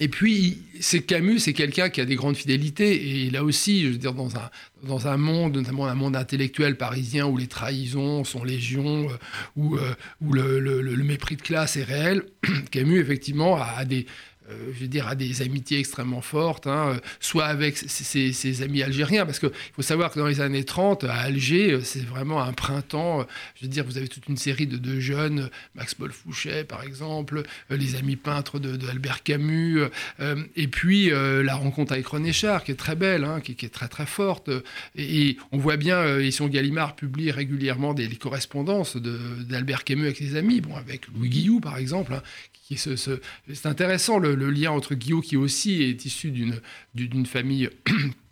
et 0.00 0.08
puis, 0.08 0.62
c'est 0.80 1.02
Camus, 1.02 1.38
c'est 1.38 1.52
quelqu'un 1.52 1.90
qui 1.90 2.00
a 2.00 2.04
des 2.04 2.16
grandes 2.16 2.36
fidélités. 2.36 3.24
Et 3.26 3.30
là 3.30 3.44
aussi, 3.44 3.82
je 3.84 3.88
veux 3.90 3.98
dire, 3.98 4.14
dans 4.14 4.34
un, 4.36 4.50
dans 4.82 5.06
un 5.06 5.16
monde, 5.16 5.54
notamment 5.54 5.86
un 5.86 5.94
monde 5.94 6.16
intellectuel 6.16 6.76
parisien 6.76 7.26
où 7.26 7.36
les 7.36 7.46
trahisons 7.46 8.24
sont 8.24 8.42
légion, 8.42 9.06
où, 9.54 9.76
où 10.20 10.32
le, 10.32 10.58
le, 10.58 11.04
mépris 11.04 11.36
de 11.36 11.42
classe 11.42 11.76
est 11.76 11.84
réel, 11.84 12.24
Camus, 12.72 12.98
effectivement, 12.98 13.62
a, 13.62 13.84
des, 13.84 14.06
je 14.48 14.80
veux 14.80 14.88
dire, 14.88 15.08
a 15.08 15.14
des 15.14 15.42
amitiés 15.42 15.78
extrêmement 15.78 16.20
fortes, 16.20 16.66
hein, 16.66 17.00
soit 17.20 17.46
avec 17.46 17.76
ses, 17.78 18.62
amis 18.62 18.82
algériens, 18.82 19.24
parce 19.24 19.38
qu'il 19.38 19.50
faut 19.74 19.82
savoir 19.82 20.12
que 20.12 20.18
dans 20.18 20.26
les 20.26 20.40
années 20.40 20.64
30, 20.64 21.04
à 21.04 21.14
Alger, 21.14 21.80
c'est 21.82 22.04
vraiment 22.04 22.42
un 22.42 22.52
printemps. 22.52 23.26
Je 23.56 23.62
veux 23.62 23.68
dire, 23.68 23.84
vous 23.84 23.96
avez 23.96 24.08
toute 24.08 24.28
une 24.28 24.36
série 24.36 24.66
de, 24.66 25.00
jeunes, 25.00 25.48
Max 25.74 25.94
Paul 25.94 26.12
Fouché, 26.12 26.64
par 26.64 26.82
exemple, 26.82 27.42
les 27.70 27.94
amis 27.96 28.16
peintres 28.16 28.58
d'Albert 28.58 29.22
Camus, 29.22 29.84
et 30.56 30.68
puis 30.68 31.10
la 31.10 31.54
rencontre 31.54 31.92
avec 31.92 32.06
René 32.06 32.32
Char, 32.32 32.64
qui 32.64 32.72
est 32.72 32.76
très 32.76 32.96
belle, 32.96 33.24
hein, 33.24 33.40
qui, 33.40 33.52
est 33.52 33.72
très 33.72 33.88
très 33.88 34.06
forte. 34.06 34.50
Et, 34.96 35.36
on 35.50 35.58
voit 35.58 35.76
bien, 35.76 36.18
ici 36.20 36.42
Gallimard 36.48 36.96
publie 36.96 37.30
régulièrement 37.30 37.94
des, 37.94 38.08
correspondances 38.16 38.96
d'Albert 38.96 39.84
Camus 39.84 40.04
avec 40.04 40.18
ses 40.18 40.36
amis, 40.36 40.60
bon, 40.60 40.76
avec 40.76 41.08
Louis 41.08 41.28
Guillou, 41.28 41.60
par 41.60 41.78
exemple, 41.78 42.14
hein, 42.14 42.22
c'est 42.76 43.66
intéressant 43.66 44.18
le, 44.18 44.31
lien 44.34 44.70
entre 44.70 44.94
Guillaume 44.94 45.22
qui 45.22 45.36
aussi 45.36 45.82
est 45.82 46.04
issu 46.04 46.32
d'une 46.94 47.26
famille 47.26 47.68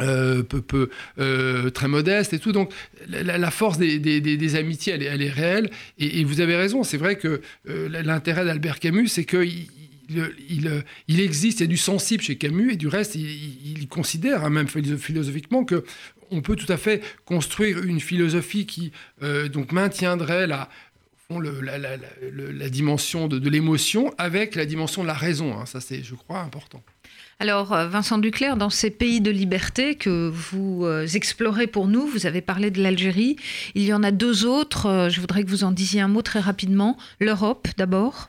euh, 0.00 0.42
peu, 0.42 0.60
peu 0.60 0.90
euh, 1.20 1.70
très 1.70 1.86
modeste 1.86 2.32
et 2.32 2.40
tout. 2.40 2.50
Donc 2.50 2.72
la, 3.06 3.50
force 3.52 3.78
des, 3.78 4.56
amitiés, 4.56 4.94
elle, 4.94 5.22
est 5.22 5.30
réelle. 5.30 5.70
Et, 5.98 6.24
vous 6.24 6.40
avez 6.40 6.56
raison, 6.56 6.82
c'est 6.82 6.96
vrai 6.96 7.16
que 7.16 7.40
euh, 7.68 7.88
l'intérêt 8.02 8.44
d'Albert 8.44 8.80
Camus, 8.80 9.06
c'est 9.06 9.24
qu'il 9.24 9.68
il, 10.08 11.20
existe, 11.20 11.60
il 11.60 11.62
y 11.62 11.66
a 11.66 11.68
du 11.68 11.76
sensible 11.76 12.24
chez 12.24 12.34
Camus, 12.34 12.72
et 12.72 12.76
du 12.76 12.88
reste, 12.88 13.14
il, 13.14 13.86
considère, 13.88 14.44
hein, 14.44 14.50
même 14.50 14.66
philosophiquement, 14.66 15.64
que 15.64 15.84
on 16.32 16.42
peut 16.42 16.56
tout 16.56 16.72
à 16.72 16.76
fait 16.76 17.00
construire 17.24 17.84
une 17.84 18.00
philosophie 18.00 18.66
qui 18.66 18.90
donc 19.52 19.70
maintiendrait 19.70 20.48
la, 20.48 20.68
la, 21.30 22.68
dimension 22.68 23.28
de, 23.28 23.48
l'émotion 23.48 24.12
avec 24.18 24.54
la 24.54 24.66
dimension 24.66 25.02
de 25.02 25.06
la 25.06 25.14
raison. 25.14 25.58
Hein. 25.58 25.66
Ça, 25.66 25.80
c'est, 25.80 26.02
je 26.02 26.14
crois, 26.14 26.40
important. 26.40 26.82
Alors, 27.40 27.72
euh, 27.72 27.88
Vincent 27.88 28.18
Duclerc, 28.18 28.56
dans 28.56 28.70
ces 28.70 28.90
pays 28.90 29.20
de 29.20 29.30
liberté 29.30 29.96
que 29.96 30.28
vous 30.28 30.84
euh, 30.84 31.06
explorez 31.06 31.66
pour 31.66 31.88
nous, 31.88 32.06
vous 32.06 32.26
avez 32.26 32.40
parlé 32.40 32.70
de 32.70 32.82
l'Algérie. 32.82 33.36
Il 33.74 33.82
y 33.82 33.92
en 33.92 34.02
a 34.02 34.12
deux 34.12 34.44
autres. 34.46 34.86
Euh, 34.86 35.08
je 35.08 35.20
voudrais 35.20 35.42
que 35.42 35.50
vous 35.50 35.64
en 35.64 35.72
disiez 35.72 36.00
un 36.00 36.08
mot 36.08 36.22
très 36.22 36.40
rapidement. 36.40 36.96
L'Europe, 37.20 37.68
d'abord. 37.76 38.28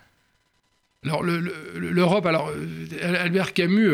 Alors, 1.03 1.21
l'Europe, 1.23 2.25
alors, 2.25 2.51
Albert 3.01 3.53
Camus. 3.53 3.91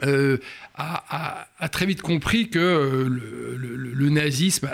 a, 0.00 1.68
très 1.72 1.86
vite 1.86 2.00
compris 2.00 2.48
que 2.48 3.08
le, 3.08 4.08
nazisme 4.08 4.70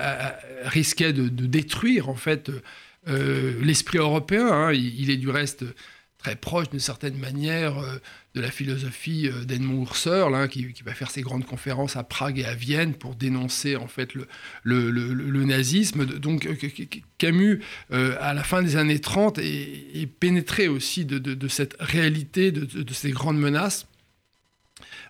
risquait 0.64 1.14
de, 1.14 1.28
de, 1.28 1.46
détruire 1.46 2.10
en 2.10 2.14
fait 2.14 2.50
euh, 3.08 3.54
l'esprit 3.62 3.98
européen. 3.98 4.46
Hein, 4.46 4.72
il, 4.72 5.10
est 5.10 5.16
du 5.16 5.28
reste 5.28 5.64
très 6.18 6.36
proche 6.36 6.70
d'une 6.70 6.80
certaine 6.80 7.16
manière 7.16 7.78
euh, 7.78 7.98
de 8.36 8.40
la 8.40 8.52
philosophie 8.52 9.28
euh, 9.28 9.44
d'Edmond 9.44 9.84
Husserl, 9.84 10.34
hein, 10.36 10.46
qui, 10.46 10.72
va 10.84 10.94
faire 10.94 11.10
ses 11.10 11.22
grandes 11.22 11.44
conférences 11.44 11.96
à 11.96 12.04
Prague 12.04 12.38
et 12.38 12.44
à 12.44 12.54
Vienne 12.54 12.94
pour 12.94 13.16
dénoncer 13.16 13.74
en 13.74 13.88
fait 13.88 14.10
le, 14.14 15.44
nazisme. 15.44 16.06
Donc 16.06 16.48
Camus, 17.18 17.60
à 17.90 18.34
la 18.34 18.44
fin 18.44 18.62
des 18.62 18.76
années 18.76 19.00
30, 19.00 19.38
est, 19.38 20.06
pénétré 20.06 20.68
aussi 20.68 21.04
de, 21.04 21.48
cette 21.48 21.76
réalité, 21.80 22.52
de, 22.52 22.92
ces 22.92 23.10
grandes 23.10 23.38
menaces. 23.38 23.86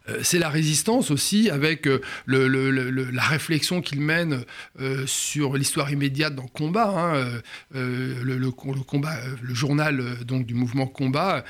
Euh, 0.09 0.21
c'est 0.23 0.39
la 0.39 0.49
résistance 0.49 1.11
aussi, 1.11 1.51
avec 1.51 1.87
euh, 1.87 2.01
la 2.27 3.23
réflexion 3.23 3.81
qu'il 3.81 4.01
mène 4.01 4.45
euh, 4.81 5.07
sur 5.07 5.57
l'histoire 5.57 5.91
immédiate 5.91 6.35
dans 6.35 6.47
Combat. 6.47 6.93
Hein, 6.97 7.41
le, 7.73 8.51
combat, 8.51 9.17
le 9.41 9.55
journal 9.55 10.25
donc 10.25 10.47
du 10.47 10.55
mouvement 10.55 10.87
Combat 10.87 11.45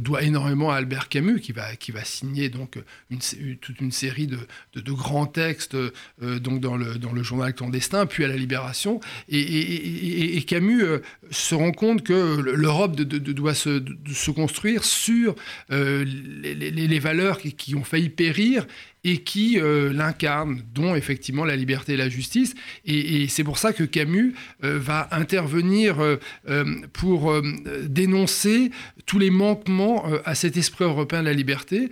doit 0.00 0.22
énormément 0.22 0.70
à 0.70 0.76
Albert 0.76 1.08
Camus, 1.08 1.40
qui 1.40 1.52
va, 1.52 1.76
qui 1.76 1.92
va 1.92 2.04
signer 2.04 2.48
donc 2.48 2.78
toute 3.60 3.80
une 3.80 3.92
série 3.92 4.26
de, 4.26 4.38
grands 4.92 5.26
textes 5.26 5.76
donc 6.20 6.60
dans 6.60 6.76
le, 6.76 6.96
dans 6.96 7.12
le 7.12 7.22
journal 7.22 7.54
clandestin, 7.54 8.06
puis 8.06 8.24
à 8.24 8.28
la 8.28 8.36
Libération. 8.36 9.00
Et, 9.28 10.42
Camus 10.46 10.84
se 11.30 11.54
rend 11.54 11.72
compte 11.72 12.02
que 12.02 12.40
l'Europe 12.40 12.96
doit 12.96 13.54
se, 13.54 13.82
se, 14.12 14.30
construire 14.30 14.84
sur 14.84 15.34
les, 15.70 16.98
valeurs 16.98 17.38
qui, 17.38 17.52
qui 17.52 17.74
ont 17.74 17.83
failli 17.84 18.08
périr 18.08 18.66
et 19.04 19.18
qui 19.18 19.60
euh, 19.60 19.92
l'incarne, 19.92 20.62
dont 20.74 20.94
effectivement 20.94 21.44
la 21.44 21.56
liberté 21.56 21.92
et 21.92 21.96
la 21.96 22.08
justice. 22.08 22.54
Et, 22.86 23.28
c'est 23.28 23.44
pour 23.44 23.58
ça 23.58 23.72
que 23.72 23.84
Camus 23.84 24.34
euh, 24.64 24.78
va 24.78 25.08
intervenir 25.12 26.00
euh, 26.00 26.16
pour 26.92 27.34
dénoncer 27.86 28.70
tous 29.06 29.18
les 29.18 29.30
manquements 29.30 30.04
à 30.24 30.34
cet 30.34 30.56
esprit 30.56 30.84
européen 30.84 31.20
de 31.20 31.26
la 31.26 31.32
liberté, 31.34 31.90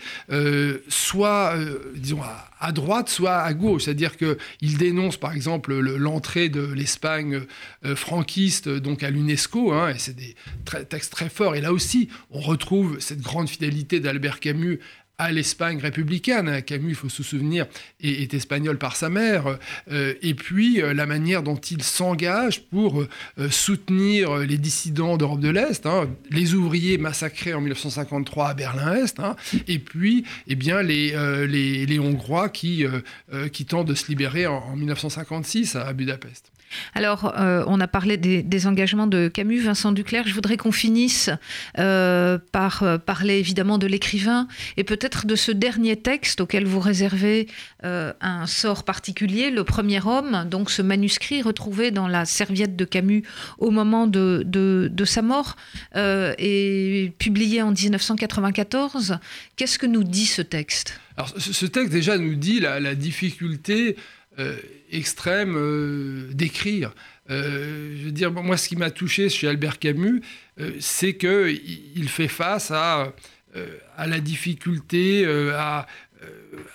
soit, 0.89 1.55
disons, 1.95 2.21
à, 2.59 2.73
droite, 2.73 3.09
soit 3.09 3.39
à 3.39 3.53
gauche. 3.53 3.85
C'est-à-dire 3.85 4.17
qu'il 4.17 4.79
dénonce, 4.79 5.17
par 5.17 5.35
exemple, 5.35 5.75
l'entrée 5.75 6.49
de 6.49 6.63
l'Espagne 6.63 7.43
franquiste 7.95 8.69
donc 8.69 9.03
à 9.03 9.11
l'UNESCO, 9.11 9.73
hein, 9.73 9.91
et 9.91 9.99
c'est 9.99 10.17
des 10.17 10.35
textes 10.89 11.13
très 11.13 11.29
forts. 11.29 11.55
Et 11.55 11.61
là 11.61 11.73
aussi, 11.73 12.09
on 12.31 12.41
retrouve 12.41 12.99
cette 13.01 13.21
grande 13.21 13.49
fidélité 13.49 14.01
d'Albert 14.01 14.41
Camus 14.41 14.81
à 15.19 15.31
l'Espagne 15.31 15.79
républicaine. 15.79 16.63
Camus, 16.63 16.91
il 16.91 16.95
faut 16.95 17.09
se 17.09 17.23
souvenir, 17.23 17.67
est, 18.01 18.33
espagnol 18.35 18.79
par 18.79 18.97
sa 18.97 19.09
mère. 19.09 19.59
Euh, 19.91 20.15
et 20.23 20.35
puis 20.35 20.81
euh, 20.81 20.95
la 20.95 21.07
manière 21.07 21.43
dont 21.43 21.57
il 21.57 21.83
s'engage 21.83 22.63
pour 22.63 23.03
euh, 23.03 23.51
soutenir 23.51 24.37
les 24.39 24.59
dissidents 24.59 25.17
d'Europe 25.17 25.41
de 25.41 25.49
l'Est, 25.49 25.87
hein, 25.87 26.09
les 26.31 26.55
ouvriers 26.55 26.99
massacrés 26.99 27.55
en 27.55 27.61
1953 27.61 28.49
à 28.49 28.55
Berlin-Est, 28.55 29.21
hein, 29.21 29.37
et 29.69 29.79
puis 29.79 30.25
eh 30.47 30.55
bien, 30.55 30.83
les, 30.83 31.13
les, 31.47 31.99
Hongrois 31.99 32.49
qui, 32.49 32.85
qui 33.53 33.65
tentent 33.65 33.87
de 33.87 33.95
se 33.95 34.09
libérer 34.09 34.47
en, 34.47 34.57
en 34.57 34.77
1956 34.77 35.77
à 35.77 35.93
Budapest. 35.93 36.52
Alors, 36.95 37.35
euh, 37.39 37.65
on 37.67 37.81
a 37.81 37.89
parlé 37.89 38.17
des, 38.17 38.67
engagements 38.67 39.07
de 39.07 39.29
Camus, 39.29 39.61
Vincent 39.61 39.93
Duclerc. 39.93 40.29
Je 40.29 40.35
voudrais 40.35 40.57
qu'on 40.57 40.73
finisse 40.73 41.31
euh, 41.79 42.39
par 42.53 42.83
euh, 42.83 42.99
parler 42.99 43.39
évidemment 43.39 43.79
de 43.79 43.87
l'écrivain 43.87 44.47
et 44.77 44.85
peut-être 44.85 45.27
de 45.27 45.35
ce 45.35 45.51
dernier 45.51 45.97
texte 45.97 46.41
auquel 46.41 46.65
vous 46.65 46.81
réservez 46.81 47.49
un 47.83 48.47
sort 48.47 48.85
particulier, 48.85 49.51
Le 49.51 49.65
Premier 49.65 50.01
Homme, 50.07 50.47
donc 50.49 50.71
ce 50.71 50.83
manuscrit 50.83 51.43
retrouvé 51.43 51.91
dans 51.91 52.07
la 52.07 52.25
serviette 52.25 52.77
de 52.77 52.85
Camus 52.85 53.25
au 53.59 53.71
moment 53.71 54.07
de, 54.07 55.05
sa 55.05 55.23
mort 55.23 55.57
et 55.97 57.13
publié 57.19 57.63
en 57.63 57.73
1994. 57.73 59.19
Qu'est-ce 59.57 59.79
que 59.79 59.87
nous 59.87 60.05
dit 60.05 60.27
ce 60.27 60.43
texte? 60.43 61.01
Alors, 61.17 61.33
ce 61.37 61.67
texte 61.67 61.93
déjà 61.93 62.19
nous 62.19 62.35
dit 62.35 62.61
la 62.61 62.95
difficulté 62.95 63.97
euh, 64.39 64.57
extrême 64.91 65.57
euh, 65.57 66.33
d'écrire. 66.33 66.95
Euh, 67.31 67.95
je 67.99 68.05
veux 68.05 68.13
dire, 68.13 68.33
moi, 68.33 68.57
ce 68.57 68.69
qui 68.69 68.77
m'a 68.77 68.91
touché 68.91 69.29
chez 69.29 69.47
Albert 69.47 69.79
Camus, 69.79 70.23
c'est 70.81 71.15
qu'il 71.17 72.09
fait 72.09 72.29
face 72.29 72.71
à, 72.71 73.13
à 73.97 74.07
la 74.07 74.21
difficulté, 74.21 75.27
à, 75.55 75.87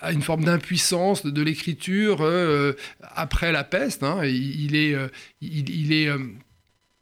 à, 0.01 0.11
une 0.11 0.21
forme 0.21 0.45
d'impuissance 0.45 1.25
de, 1.25 1.41
l'écriture 1.41 2.27
après 3.01 3.51
la 3.51 3.63
peste. 3.63 4.03
Hein. 4.03 4.25
Il, 4.25 4.75
est, 4.75 4.95
il, 5.41 5.93
est 5.93 6.09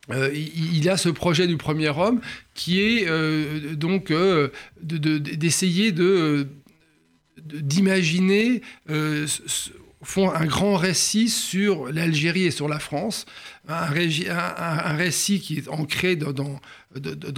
il 0.10 0.90
a 0.90 0.98
ce 0.98 1.10
projet 1.10 1.48
du 1.48 1.56
premier 1.56 1.90
homme 1.90 2.20
qui 2.54 2.82
est 2.82 3.08
donc 3.76 4.12
d'essayer 4.82 5.94
de, 5.94 6.48
d'imaginer 7.38 8.62
font 10.06 10.32
un 10.32 10.46
grand 10.46 10.76
récit 10.76 11.30
sur 11.30 11.92
l'Algérie 11.92 12.46
et 12.46 12.52
sur 12.52 12.70
la 12.70 12.80
France, 12.80 13.26
un, 13.68 13.86
récit 14.96 15.40
qui 15.40 15.58
est 15.58 15.68
ancré 15.68 16.16
dans, 16.16 16.60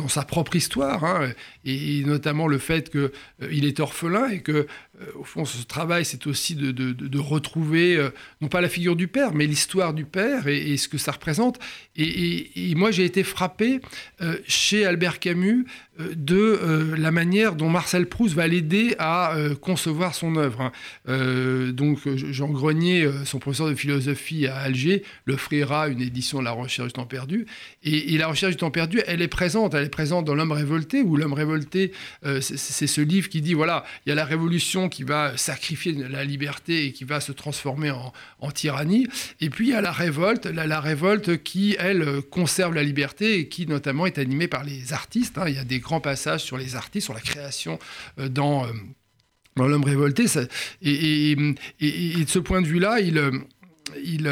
sa 0.09 0.23
propre 0.23 0.55
histoire, 0.55 1.03
hein, 1.05 1.29
et, 1.65 2.03
notamment 2.05 2.47
le 2.47 2.57
fait 2.57 2.89
qu'il 2.89 3.09
euh, 3.41 3.49
est 3.51 3.79
orphelin 3.79 4.29
et 4.29 4.41
que, 4.41 4.67
au 5.15 5.23
fond, 5.23 5.45
ce 5.45 5.63
travail, 5.63 6.05
c'est 6.05 6.25
aussi 6.27 6.55
de, 6.55 7.19
retrouver, 7.19 7.95
euh, 7.95 8.09
non 8.41 8.47
pas 8.47 8.61
la 8.61 8.69
figure 8.69 8.95
du 8.95 9.07
père, 9.07 9.33
mais 9.33 9.45
l'histoire 9.45 9.93
du 9.93 10.05
père 10.05 10.47
et, 10.47 10.77
ce 10.77 10.87
que 10.87 10.97
ça 10.97 11.11
représente. 11.11 11.59
Et, 11.95 12.73
moi, 12.75 12.91
j'ai 12.91 13.05
été 13.05 13.23
frappé 13.23 13.81
chez 14.47 14.85
Albert 14.85 15.19
Camus 15.19 15.65
de 15.99 16.93
la 16.95 17.11
manière 17.11 17.55
dont 17.55 17.69
Marcel 17.69 18.07
Proust 18.07 18.35
va 18.35 18.47
l'aider 18.47 18.95
à 18.99 19.35
concevoir 19.61 20.13
son 20.13 20.35
œuvre. 20.35 20.71
Hein. 21.07 21.71
donc, 21.71 21.99
Jean 22.15 22.49
Grenier, 22.49 23.09
son 23.25 23.39
professeur 23.39 23.67
de 23.67 23.75
philosophie 23.75 24.47
à 24.47 24.57
Alger, 24.57 25.03
l'offrira 25.25 25.87
une 25.87 26.01
édition 26.01 26.39
de 26.39 26.43
La 26.43 26.51
Recherche 26.51 26.89
du 26.89 26.93
temps 26.93 27.05
perdu. 27.05 27.45
Et, 27.83 28.17
La 28.17 28.27
Recherche 28.27 28.53
du 28.53 28.57
temps 28.57 28.71
perdu, 28.71 29.01
elle 29.07 29.21
est 29.21 29.27
présente. 29.27 29.73
Elle 29.73 29.85
est 29.85 29.89
présente 29.89 30.25
dans 30.25 30.35
L'homme 30.35 30.51
révolté, 30.51 31.01
où 31.01 31.17
L'homme 31.17 31.33
révolté, 31.33 31.91
euh, 32.25 32.41
c'est 32.41 32.87
ce 32.87 33.01
livre 33.01 33.29
qui 33.29 33.41
dit 33.41 33.53
voilà, 33.53 33.83
il 34.05 34.09
y 34.09 34.11
a 34.11 34.15
la 34.15 34.25
révolution 34.25 34.86
qui 34.89 35.03
va 35.03 35.37
sacrifier 35.37 35.93
la 35.93 36.23
liberté 36.23 36.85
et 36.85 36.91
qui 36.91 37.03
va 37.03 37.19
se 37.19 37.31
transformer 37.31 37.91
en, 37.91 38.51
tyrannie. 38.51 39.07
Et 39.41 39.49
puis 39.49 39.67
il 39.67 39.71
y 39.71 39.75
a 39.75 39.81
la 39.81 39.91
révolte, 39.91 40.45
la, 40.45 40.79
révolte 40.79 41.43
qui, 41.43 41.75
elle, 41.79 42.21
conserve 42.31 42.73
la 42.73 42.83
liberté 42.83 43.39
et 43.39 43.47
qui, 43.47 43.67
notamment, 43.67 44.05
est 44.05 44.17
animée 44.17 44.47
par 44.47 44.63
les 44.63 44.93
artistes. 44.93 45.37
Hein. 45.37 45.45
Il 45.47 45.55
y 45.55 45.59
a 45.59 45.63
des 45.63 45.79
grands 45.79 46.01
passages 46.01 46.43
sur 46.43 46.57
les 46.57 46.75
artistes, 46.75 47.05
sur 47.05 47.13
la 47.13 47.21
création 47.21 47.79
euh, 48.19 48.29
dans. 48.29 48.65
Euh, 48.65 48.71
dans 49.55 49.67
l'homme 49.67 49.85
révolté, 49.85 50.25
et, 50.83 51.35
de 51.35 52.25
ce 52.27 52.37
point 52.37 52.61
de 52.61 52.67
vue-là, 52.67 52.99
il, 52.99 53.19
il, 54.03 54.27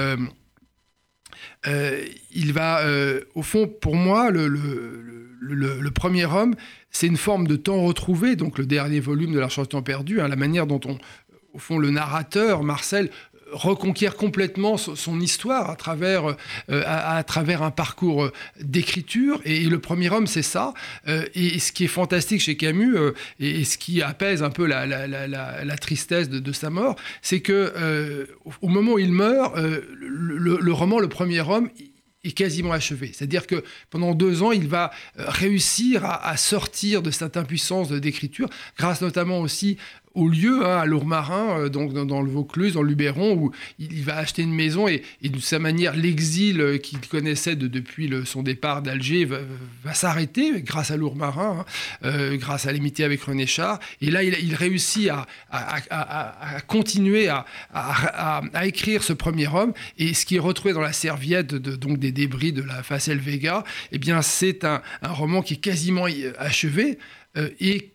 euh, 1.67 2.05
il 2.33 2.53
va, 2.53 2.79
euh, 2.81 3.21
au 3.35 3.41
fond, 3.41 3.67
pour 3.67 3.95
moi, 3.95 4.31
le, 4.31 5.89
premier 5.91 6.25
homme, 6.25 6.55
c'est 6.91 7.07
une 7.07 7.17
forme 7.17 7.47
de 7.47 7.55
temps 7.55 7.81
retrouvé, 7.83 8.35
donc 8.35 8.57
le 8.57 8.65
dernier 8.65 8.99
volume 8.99 9.33
de 9.33 9.39
La 9.39 9.47
du 9.47 9.67
temps 9.67 9.81
perdu, 9.81 10.21
hein, 10.21 10.27
la 10.27 10.35
manière 10.35 10.67
dont 10.67 10.79
on, 10.85 10.97
au 11.53 11.59
fond, 11.59 11.77
le 11.77 11.89
narrateur, 11.89 12.63
Marcel, 12.63 13.09
reconquiert 13.55 14.15
complètement 14.15 14.77
son 14.77 15.19
histoire 15.19 15.69
à 15.69 15.75
travers, 15.75 16.27
euh, 16.69 16.83
à, 16.85 17.23
travers 17.23 17.63
un 17.63 17.71
parcours 17.71 18.25
euh, 18.25 18.33
d'écriture. 18.59 19.39
Et, 19.45 19.65
le 19.65 19.79
premier 19.79 20.09
homme, 20.09 20.27
c'est 20.27 20.41
ça. 20.41 20.73
Euh, 21.07 21.25
et, 21.33 21.59
ce 21.59 21.71
qui 21.71 21.85
est 21.85 21.87
fantastique 21.87 22.41
chez 22.41 22.57
Camus, 22.57 22.97
et, 23.39 23.63
ce 23.63 23.77
qui 23.77 24.01
apaise 24.01 24.43
un 24.43 24.49
peu 24.49 24.65
la, 24.65 24.85
la, 24.85 25.77
tristesse 25.77 26.29
de, 26.29 26.51
sa 26.51 26.69
mort, 26.69 26.95
c'est 27.21 27.41
que 27.41 28.27
au 28.61 28.67
moment 28.67 28.93
où 28.93 28.99
il 28.99 29.11
meurt, 29.11 29.55
le, 29.57 30.71
roman 30.71 30.99
Le 30.99 31.09
premier 31.09 31.41
homme, 31.41 31.69
est 32.23 32.31
quasiment 32.31 32.71
achevé. 32.71 33.11
C'est-à-dire 33.13 33.45
que 33.45 33.63
pendant 33.91 34.15
deux 34.15 34.41
ans, 34.41 34.51
il 34.51 34.67
va 34.67 34.91
réussir 35.15 36.05
à, 36.05 36.27
à 36.27 36.37
sortir 36.37 37.03
de 37.03 37.11
cette 37.11 37.37
impuissance 37.37 37.89
d'écriture, 37.91 38.49
grâce 38.77 39.01
notamment 39.01 39.39
aussi 39.41 39.77
au 40.15 40.29
lieu, 40.29 40.65
hein, 40.65 40.79
à 40.79 40.85
Lourmarin, 40.85 41.59
euh, 41.59 41.69
donc 41.69 41.93
dans, 41.93 42.21
le 42.21 42.29
Vaucluse, 42.29 42.73
dans 42.73 42.81
le 42.81 42.89
Luberon, 42.89 43.33
où 43.35 43.51
il, 43.79 44.03
va 44.03 44.17
acheter 44.17 44.41
une 44.41 44.53
maison 44.53 44.87
et, 44.87 45.03
de 45.21 45.39
sa 45.39 45.59
manière, 45.59 45.95
l'exil 45.95 46.61
euh, 46.61 46.77
qu'il 46.77 46.99
connaissait 47.01 47.55
depuis 47.55 48.11
son 48.25 48.41
départ 48.41 48.81
d'Alger 48.81 49.25
va, 49.25 49.93
s'arrêter 49.93 50.61
grâce 50.61 50.91
à 50.91 50.97
Lourmarin, 50.97 51.59
hein, 51.59 51.65
euh, 52.05 52.37
grâce 52.37 52.65
à 52.65 52.71
l'amitié 52.71 53.03
avec 53.05 53.21
René 53.21 53.45
Char. 53.45 53.79
Et 54.01 54.09
là, 54.09 54.23
il, 54.23 54.55
réussit 54.55 55.09
à, 55.09 56.61
continuer 56.67 57.27
à, 57.27 57.45
écrire 58.63 59.03
ce 59.03 59.13
premier 59.13 59.47
homme. 59.47 59.73
Et 59.97 60.13
ce 60.13 60.25
qui 60.25 60.37
est 60.37 60.39
retrouvé 60.39 60.73
dans 60.73 60.81
la 60.81 60.93
serviette 60.93 61.53
de, 61.53 61.75
donc 61.75 61.99
des 61.99 62.11
débris 62.11 62.53
de 62.53 62.61
la 62.61 62.83
Facel 62.83 63.19
Vega, 63.19 63.63
eh 63.91 63.97
bien, 63.97 64.21
c'est 64.21 64.63
un, 64.63 64.81
roman 65.03 65.41
qui 65.41 65.55
est 65.55 65.57
quasiment 65.57 66.05
achevé. 66.37 66.97
et 67.59 67.91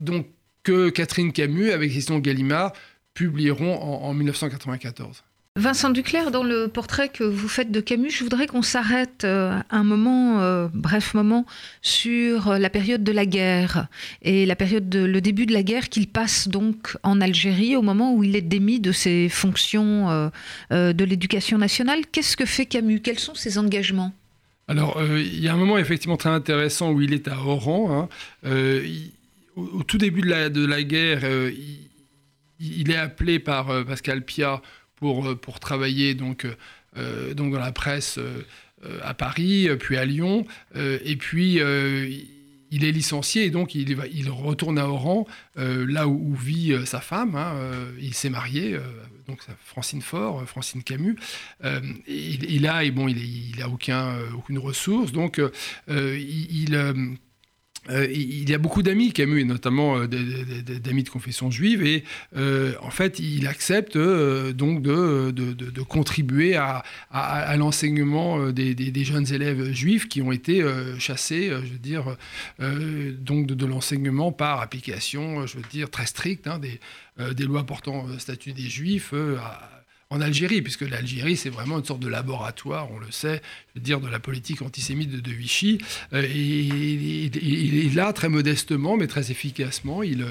donc 0.00 0.26
que 0.62 0.90
Catherine 0.90 1.32
Camus, 1.32 1.70
avec 1.70 1.90
Christian 1.90 2.18
Gallimard, 2.18 2.72
publieront 3.14 3.74
en, 3.74 4.14
1994. 4.14 5.24
Vincent 5.56 5.90
Duclerc, 5.90 6.30
dans 6.30 6.44
le 6.44 6.68
portrait 6.68 7.08
que 7.08 7.24
vous 7.24 7.48
faites 7.48 7.72
de 7.72 7.80
Camus, 7.80 8.10
je 8.10 8.22
voudrais 8.22 8.46
qu'on 8.46 8.62
s'arrête 8.62 9.24
euh, 9.24 9.58
un 9.70 9.82
moment, 9.82 10.40
euh, 10.40 10.68
bref 10.72 11.12
moment, 11.12 11.44
sur 11.82 12.56
la 12.56 12.70
période 12.70 13.02
de 13.02 13.10
la 13.10 13.26
guerre 13.26 13.88
et 14.22 14.46
la 14.46 14.54
période 14.54 14.88
de, 14.88 15.00
le 15.00 15.20
début 15.20 15.46
de 15.46 15.52
la 15.52 15.64
guerre 15.64 15.88
qu'il 15.88 16.06
passe 16.06 16.46
donc 16.46 16.96
en 17.02 17.20
Algérie 17.20 17.76
au 17.76 17.82
moment 17.82 18.14
où 18.14 18.22
il 18.22 18.36
est 18.36 18.42
démis 18.42 18.78
de 18.78 18.92
ses 18.92 19.28
fonctions 19.28 20.30
euh, 20.70 20.92
de 20.92 21.04
l'éducation 21.04 21.58
nationale. 21.58 22.02
Qu'est-ce 22.10 22.36
que 22.36 22.46
fait 22.46 22.64
Camus? 22.64 23.00
Quels 23.00 23.18
sont 23.18 23.34
ses 23.34 23.58
engagements? 23.58 24.12
Alors, 24.68 25.02
il 25.02 25.40
y 25.40 25.48
a 25.48 25.52
un 25.52 25.56
moment 25.56 25.78
effectivement 25.78 26.16
très 26.16 26.30
intéressant 26.30 26.92
où 26.92 27.00
il 27.00 27.12
est 27.12 27.26
à 27.26 27.36
Oran. 27.36 28.08
Hein 28.44 28.50
au, 29.56 29.82
tout 29.82 29.98
début 29.98 30.20
de 30.20 30.28
la, 30.28 30.48
de 30.48 30.64
la 30.64 30.82
guerre, 30.82 31.20
euh, 31.24 31.52
il, 32.58 32.90
est 32.90 32.96
appelé 32.96 33.38
par 33.38 33.70
euh, 33.70 33.84
Pascal 33.84 34.24
Piat 34.24 34.62
pour, 34.96 35.26
euh, 35.26 35.34
pour 35.34 35.60
travailler 35.60 36.14
donc, 36.14 36.46
donc 37.36 37.52
dans 37.52 37.60
la 37.60 37.72
presse 37.72 38.18
à 39.02 39.14
Paris, 39.14 39.68
puis 39.78 39.96
à 39.96 40.04
Lyon. 40.04 40.44
et 40.74 41.16
puis 41.16 41.60
il 42.72 42.84
est 42.84 42.90
licencié 42.90 43.44
et 43.44 43.50
donc 43.50 43.76
il, 43.76 43.96
il 44.12 44.28
retourne 44.28 44.76
à 44.76 44.88
Oran, 44.88 45.24
là 45.54 46.08
où, 46.08 46.34
vit 46.34 46.74
sa 46.84 47.00
femme. 47.00 47.36
Hein, 47.36 47.54
il 48.00 48.12
s'est 48.12 48.28
marié, 48.28 48.76
donc 49.28 49.38
Francine 49.64 50.02
Faure, 50.02 50.44
Francine 50.48 50.82
Camus. 50.82 51.16
il, 52.08 52.66
a, 52.66 52.82
et 52.82 52.90
bon, 52.90 53.06
il, 53.06 53.54
n'a 53.56 53.68
aucun, 53.68 54.16
aucune 54.36 54.58
ressource, 54.58 55.12
donc 55.12 55.40
il 55.88 56.76
euh, 57.88 58.06
il 58.10 58.48
y 58.48 58.54
a 58.54 58.58
beaucoup 58.58 58.82
d'amis 58.82 59.12
Camus, 59.12 59.40
et 59.40 59.44
notamment 59.44 59.96
euh, 59.96 60.06
d'amis 60.06 61.02
de 61.02 61.08
confession 61.08 61.50
juive, 61.50 61.82
et 61.82 62.04
euh, 62.36 62.74
en 62.82 62.90
fait, 62.90 63.18
il 63.18 63.46
accepte 63.46 63.96
donc 63.96 64.82
de, 64.82 65.82
contribuer 65.88 66.56
à, 66.56 66.84
l'enseignement 67.56 68.50
des, 68.50 68.74
des, 68.74 69.04
jeunes 69.04 69.32
élèves 69.32 69.72
juifs 69.72 70.08
qui 70.08 70.20
ont 70.22 70.32
été 70.32 70.62
chassés, 70.98 71.48
je 71.48 71.72
veux 71.72 71.78
dire, 71.78 72.16
donc 72.58 73.46
de, 73.46 73.66
l'enseignement 73.66 74.32
par 74.32 74.60
application, 74.60 75.46
je 75.46 75.56
veux 75.56 75.64
dire, 75.70 75.90
très 75.90 76.06
stricte 76.06 76.46
hein, 76.46 76.58
des, 76.58 76.80
des 77.34 77.44
lois 77.44 77.64
portant 77.64 78.06
statut 78.18 78.52
des 78.52 78.68
juifs. 78.68 79.14
À, 79.14 79.79
en 80.10 80.20
Algérie, 80.20 80.60
puisque 80.60 80.82
l'Algérie, 80.82 81.36
c'est 81.36 81.50
vraiment 81.50 81.78
une 81.78 81.84
sorte 81.84 82.00
de 82.00 82.08
laboratoire, 82.08 82.90
on 82.90 82.98
le 82.98 83.10
sait, 83.12 83.40
dire, 83.76 84.00
de 84.00 84.08
la 84.08 84.18
politique 84.18 84.60
antisémite 84.60 85.10
de, 85.10 85.30
Vichy. 85.30 85.78
Euh, 86.12 86.22
et, 86.22 86.30
il 86.30 87.86
est 87.86 87.94
là, 87.94 88.12
très 88.12 88.28
modestement, 88.28 88.96
mais 88.96 89.06
très 89.06 89.30
efficacement. 89.30 90.02
Il, 90.02 90.24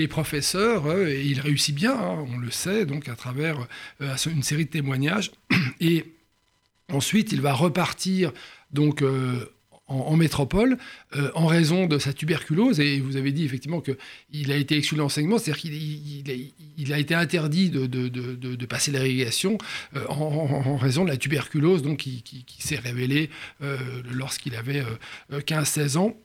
est 0.00 0.08
professeur 0.08 0.86
euh, 0.86 1.08
et 1.08 1.22
il 1.26 1.40
réussit 1.40 1.74
bien, 1.74 1.92
hein, 1.92 2.26
on 2.32 2.38
le 2.38 2.50
sait, 2.50 2.86
donc 2.86 3.08
à 3.08 3.16
travers 3.16 3.66
euh, 4.00 4.16
une 4.26 4.42
série 4.42 4.64
de 4.64 4.70
témoignages. 4.70 5.30
Et 5.80 6.06
ensuite, 6.90 7.32
il 7.32 7.42
va 7.42 7.52
repartir 7.52 8.32
donc 8.72 9.02
en, 9.88 10.16
métropole 10.16 10.78
euh, 11.14 11.30
en 11.34 11.46
raison 11.46 11.86
de 11.86 11.98
sa 11.98 12.12
tuberculose. 12.12 12.80
Et 12.80 13.00
vous 13.00 13.16
avez 13.16 13.32
dit 13.32 13.44
effectivement 13.44 13.80
qu'il 13.80 14.52
a 14.52 14.56
été 14.56 14.76
exclu 14.76 14.96
de 14.96 15.02
l'enseignement, 15.02 15.38
c'est-à-dire 15.38 15.60
qu'il 15.60 15.74
il, 16.78 16.92
a 16.92 16.98
été 16.98 17.14
interdit 17.14 17.70
de, 17.70 18.66
passer 18.66 18.90
l'irrigation 18.90 19.58
euh, 19.94 20.04
en, 20.08 20.76
raison 20.76 21.04
de 21.04 21.10
la 21.10 21.16
tuberculose 21.16 21.82
donc, 21.82 21.98
qui, 21.98 22.22
qui, 22.22 22.62
s'est 22.62 22.76
révélée 22.76 23.30
euh, 23.62 23.76
lorsqu'il 24.12 24.54
avait 24.56 24.82
15-16 25.32 25.98
ans. 25.98 26.16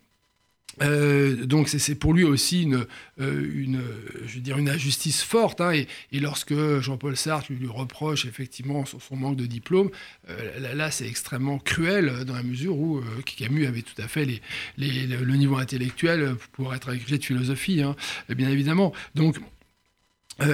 Euh, 0.81 1.45
donc 1.45 1.67
c'est 1.67 1.95
pour 1.95 2.13
lui 2.13 2.23
aussi 2.23 2.63
une, 2.63 2.85
euh, 3.19 3.51
une, 3.53 3.81
je 4.25 4.35
veux 4.35 4.41
dire 4.41 4.57
une 4.57 4.69
injustice 4.69 5.21
forte. 5.21 5.61
Hein, 5.61 5.71
et, 5.73 6.19
lorsque 6.19 6.53
Jean-Paul 6.79 7.17
Sartre 7.17 7.51
lui, 7.51 7.67
reproche 7.67 8.25
effectivement 8.25 8.85
son, 8.85 9.15
manque 9.15 9.35
de 9.35 9.45
diplôme, 9.45 9.89
euh, 10.29 10.73
là, 10.75 10.91
c'est 10.91 11.07
extrêmement 11.07 11.59
cruel 11.59 12.25
dans 12.25 12.35
la 12.35 12.43
mesure 12.43 12.77
où 12.77 13.01
Camus 13.25 13.65
avait 13.65 13.81
tout 13.81 13.99
à 14.01 14.07
fait 14.07 14.25
le 14.77 15.35
niveau 15.35 15.57
intellectuel 15.57 16.35
pour 16.53 16.73
être 16.73 16.89
agrégé 16.89 17.17
de 17.17 17.25
philosophie, 17.25 17.81
hein, 17.81 17.95
bien 18.29 18.49
évidemment. 18.49 18.93
Donc 19.15 19.37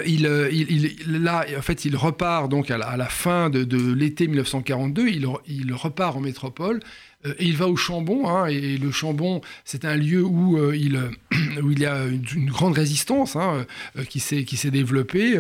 il, 0.06 0.26
il, 0.52 1.24
là, 1.24 1.46
en 1.58 1.62
fait, 1.62 1.86
il 1.86 1.96
repart 1.96 2.50
donc 2.50 2.72
à 2.72 2.78
la, 2.78 3.06
fin 3.06 3.50
de, 3.50 3.94
l'été 3.94 4.28
1942. 4.28 5.08
Il, 5.08 5.74
repart 5.74 6.16
en 6.18 6.20
métropole 6.20 6.80
euh, 6.80 7.17
et 7.26 7.46
il 7.46 7.58
va 7.58 7.68
au 7.68 7.76
Chambon, 7.76 8.30
hein, 8.30 8.46
et 8.46 8.78
le 8.78 8.92
Chambon, 8.92 9.42
c'est 9.66 9.86
un 9.86 9.96
lieu 9.96 10.24
où, 10.24 10.58
euh, 10.58 10.78
il, 10.78 10.98
où 11.64 11.72
il 11.72 11.80
y 11.80 11.86
a 11.86 12.06
une, 12.06 12.46
grande 12.46 12.76
résistance 12.76 13.36
hein, 13.36 13.66
euh, 13.98 14.04
qui 14.04 14.20
s'est 14.20 14.72
développée, 14.72 15.38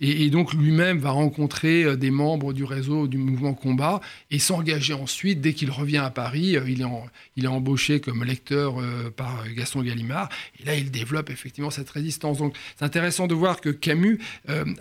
et, 0.00 0.28
donc 0.30 0.52
lui-même 0.52 0.98
va 0.98 1.10
rencontrer 1.10 1.96
des 1.96 2.10
membres 2.10 2.52
du 2.52 2.64
réseau 2.64 3.06
du 3.06 3.18
mouvement 3.18 3.54
combat 3.54 4.00
et 4.30 4.38
s'engager 4.38 4.92
ensuite, 4.92 5.40
dès 5.40 5.52
qu'il 5.52 5.70
revient 5.70 5.98
à 5.98 6.10
Paris, 6.10 6.56
il 6.66 6.82
est, 6.82 6.86
il 7.36 7.44
est 7.44 7.48
embauché 7.48 8.00
comme 8.00 8.24
lecteur 8.24 8.76
par 9.16 9.44
Gaston 9.54 9.82
Gallimard, 9.82 10.28
et 10.60 10.64
là 10.64 10.74
il 10.74 10.90
développe 10.90 11.30
effectivement 11.30 11.70
cette 11.70 11.90
résistance. 11.90 12.38
Donc 12.38 12.56
c'est 12.76 12.84
intéressant 12.84 13.26
de 13.26 13.34
voir 13.34 13.60
que 13.60 13.70
Camus 13.70 14.18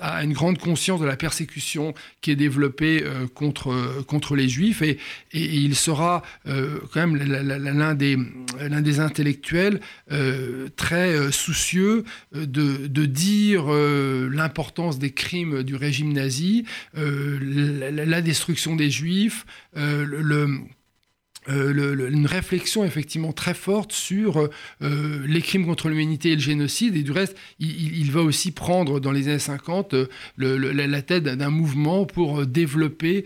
a 0.02 0.24
une 0.24 0.34
grande 0.34 0.58
conscience 0.58 1.00
de 1.00 1.06
la 1.06 1.16
persécution 1.16 1.94
qui 2.22 2.32
est 2.32 2.36
développée 2.36 3.04
contre, 3.34 4.04
contre 4.08 4.36
les 4.36 4.50
Juifs, 4.50 4.82
et, 4.82 4.98
et 5.34 5.56
il 5.56 5.76
sera 5.76 6.22
euh, 6.50 6.80
quand 6.92 7.06
même 7.06 7.16
l'un 7.16 7.94
des, 7.94 9.00
intellectuels 9.00 9.80
euh, 10.12 10.68
très 10.76 11.14
euh, 11.14 11.32
soucieux 11.32 12.04
de 12.34 13.06
dire 13.06 13.68
l'importance 13.70 15.00
des 15.00 15.12
crimes 15.12 15.64
du 15.64 15.76
régime 15.76 16.14
nazi, 16.14 16.66
la, 16.96 18.22
destruction 18.22 18.76
des 18.76 18.90
juifs, 18.90 19.46
le 19.76 20.60
euh, 21.48 22.10
une 22.10 22.26
réflexion 22.26 22.84
effectivement 22.84 23.32
très 23.32 23.54
forte 23.54 23.94
sur 23.94 24.50
euh, 24.82 25.26
les 25.26 25.42
crimes 25.42 25.66
contre 25.66 25.88
l'humanité 25.88 26.32
et 26.32 26.36
le 26.36 26.42
génocide. 26.42 26.96
Et 26.96 27.04
du 27.04 27.12
reste, 27.12 27.36
il, 27.60 28.12
va 28.12 28.22
aussi 28.22 28.52
prendre 28.52 29.00
dans 29.00 29.12
les 29.12 29.28
années 29.30 29.40
50 29.40 29.94
euh, 29.94 30.08
la, 30.38 31.02
tête 31.02 31.24
d'un 31.24 31.50
mouvement 31.50 32.06
pour 32.06 32.46
développer 32.46 33.26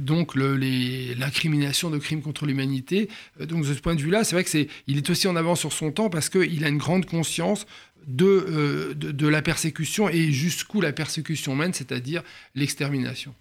donc 0.00 0.34
l'incrimination 0.34 1.90
de 1.90 1.98
crimes 1.98 2.20
contre 2.20 2.46
l'humanité. 2.46 3.08
Donc 3.40 3.64
de 3.64 3.72
ce 3.72 3.80
point 3.80 3.94
de 3.94 4.02
vue-là, 4.02 4.24
c'est 4.24 4.36
vrai 4.36 4.44
que 4.44 4.50
c'est, 4.50 4.68
il 4.86 4.98
est 4.98 5.08
aussi 5.10 5.26
en 5.26 5.36
avance 5.36 5.60
sur 5.60 5.72
son 5.72 5.90
temps 5.90 6.10
parce 6.10 6.28
qu'il 6.28 6.64
a 6.64 6.68
une 6.68 6.78
grande 6.78 7.06
conscience 7.06 7.66
de 8.06 9.26
la 9.26 9.42
persécution 9.42 10.08
et 10.08 10.32
jusqu'où 10.32 10.80
la 10.80 10.92
persécution 10.92 11.56
mène, 11.56 11.72
c'est-à-dire 11.72 12.22
l'extermination. 12.54 13.34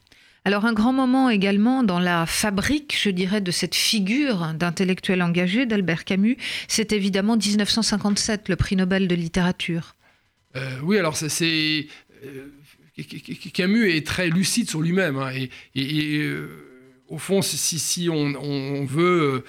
Alors 0.47 0.63
un 0.63 0.71
grand 0.71 0.93
moment 0.93 1.29
également 1.29 1.83
dans 1.83 1.99
la 1.99 2.25
fabrique, 2.25 2.97
je 2.97 3.09
dirais, 3.09 3.41
de 3.41 3.51
cette 3.51 3.75
figure 3.75 4.53
d'intellectuel 4.53 5.21
engagé 5.21 5.65
d'Albert 5.65 6.05
Camus, 6.05 6.37
c'est 6.69 6.93
évidemment 6.93 7.35
1957, 7.35 8.47
le 8.47 8.55
prix 8.55 8.77
Nobel 8.77 9.09
de 9.09 9.15
littérature. 9.15 9.97
Euh, 10.55 10.79
oui, 10.83 10.97
alors 10.97 11.17
c'est... 11.17 11.87
Euh, 12.23 12.45
Camus 13.53 13.91
est 13.91 14.07
très 14.07 14.29
lucide 14.29 14.69
sur 14.69 14.79
lui-même. 14.79 15.17
Hein, 15.17 15.31
et, 15.75 16.17
euh, 16.19 16.47
au 17.09 17.17
fond, 17.17 17.41
si, 17.41 17.57
si 17.77 18.07
on, 18.09 18.85
veut 18.85 19.43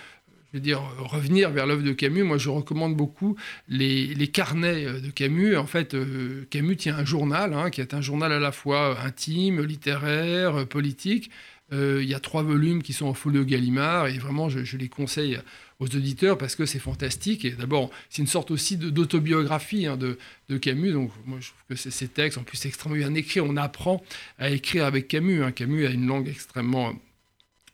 je 0.52 0.58
veux 0.58 0.62
dire, 0.62 0.80
revenir 0.98 1.50
vers 1.50 1.66
l'œuvre 1.66 1.82
de 1.82 1.92
Camus, 1.92 2.22
moi 2.22 2.38
je 2.38 2.48
recommande 2.48 2.96
beaucoup 2.96 3.36
les, 3.68 4.28
carnets 4.28 5.00
de 5.00 5.10
Camus. 5.10 5.56
En 5.56 5.66
fait, 5.66 5.94
euh, 5.94 6.46
Camus 6.50 6.76
tient 6.76 6.96
un 6.96 7.04
journal, 7.04 7.52
hein, 7.52 7.70
qui 7.70 7.82
est 7.82 7.92
un 7.92 8.00
journal 8.00 8.32
à 8.32 8.38
la 8.38 8.52
fois 8.52 8.98
intime, 9.02 9.62
littéraire, 9.62 10.66
politique. 10.66 11.30
Euh, 11.70 12.00
il 12.02 12.08
y 12.08 12.14
a 12.14 12.20
trois 12.20 12.42
volumes 12.42 12.82
qui 12.82 12.94
sont 12.94 13.06
en 13.06 13.14
folio 13.14 13.44
Gallimard, 13.44 14.06
et 14.06 14.16
vraiment 14.18 14.48
je, 14.48 14.76
les 14.76 14.88
conseille 14.88 15.38
aux 15.80 15.86
auditeurs 15.86 16.38
parce 16.38 16.56
que 16.56 16.64
c'est 16.64 16.78
fantastique. 16.78 17.44
Et 17.44 17.50
d'abord, 17.50 17.90
c'est 18.08 18.22
une 18.22 18.28
sorte 18.28 18.50
aussi 18.50 18.78
d'autobiographie 18.78 19.86
hein, 19.86 19.98
de, 19.98 20.16
Camus. 20.56 20.92
Donc, 20.92 21.10
moi, 21.26 21.38
je 21.40 21.48
trouve 21.48 21.62
que 21.68 21.76
ces 21.76 22.08
textes, 22.08 22.38
en 22.38 22.42
plus, 22.42 22.64
extrêmement 22.64 22.96
bien 22.96 23.14
écrit. 23.14 23.40
On 23.40 23.56
apprend 23.56 24.02
à 24.38 24.48
écrire 24.48 24.86
avec 24.86 25.08
Camus. 25.08 25.42
Hein. 25.42 25.52
Camus 25.52 25.86
a 25.86 25.90
une 25.90 26.06
langue 26.06 26.28
extrêmement 26.28 26.94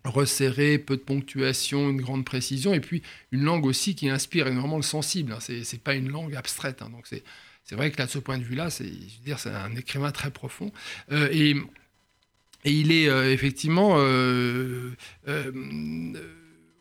resserré, 0.04 0.78
peu 0.78 0.96
de 0.96 1.02
ponctuation, 1.02 1.90
une 1.90 2.00
grande 2.00 2.24
précision, 2.24 2.74
et 2.74 2.80
puis 2.80 3.02
une 3.32 3.44
langue 3.44 3.64
aussi 3.66 3.94
qui 3.94 4.08
inspire 4.08 4.46
énormément 4.46 4.76
le 4.76 4.82
sensible. 4.82 5.32
Hein. 5.32 5.38
C'est, 5.40 5.64
c'est 5.64 5.80
pas 5.80 5.94
une 5.94 6.10
langue 6.10 6.34
abstraite. 6.34 6.82
Hein. 6.82 6.90
Donc 6.90 7.06
c'est, 7.06 7.22
vrai 7.74 7.90
que 7.90 7.98
là, 7.98 8.06
de 8.06 8.10
ce 8.10 8.18
point 8.18 8.38
de 8.38 8.44
vue-là, 8.44 8.70
c'est, 8.70 8.86
un 9.46 9.76
écrivain 9.76 10.12
très 10.12 10.30
profond. 10.30 10.72
Euh, 11.12 11.28
et, 11.32 11.56
il 12.66 12.92
est 12.92 13.10
euh, 13.10 13.30
effectivement 13.30 13.96
euh, 13.98 14.90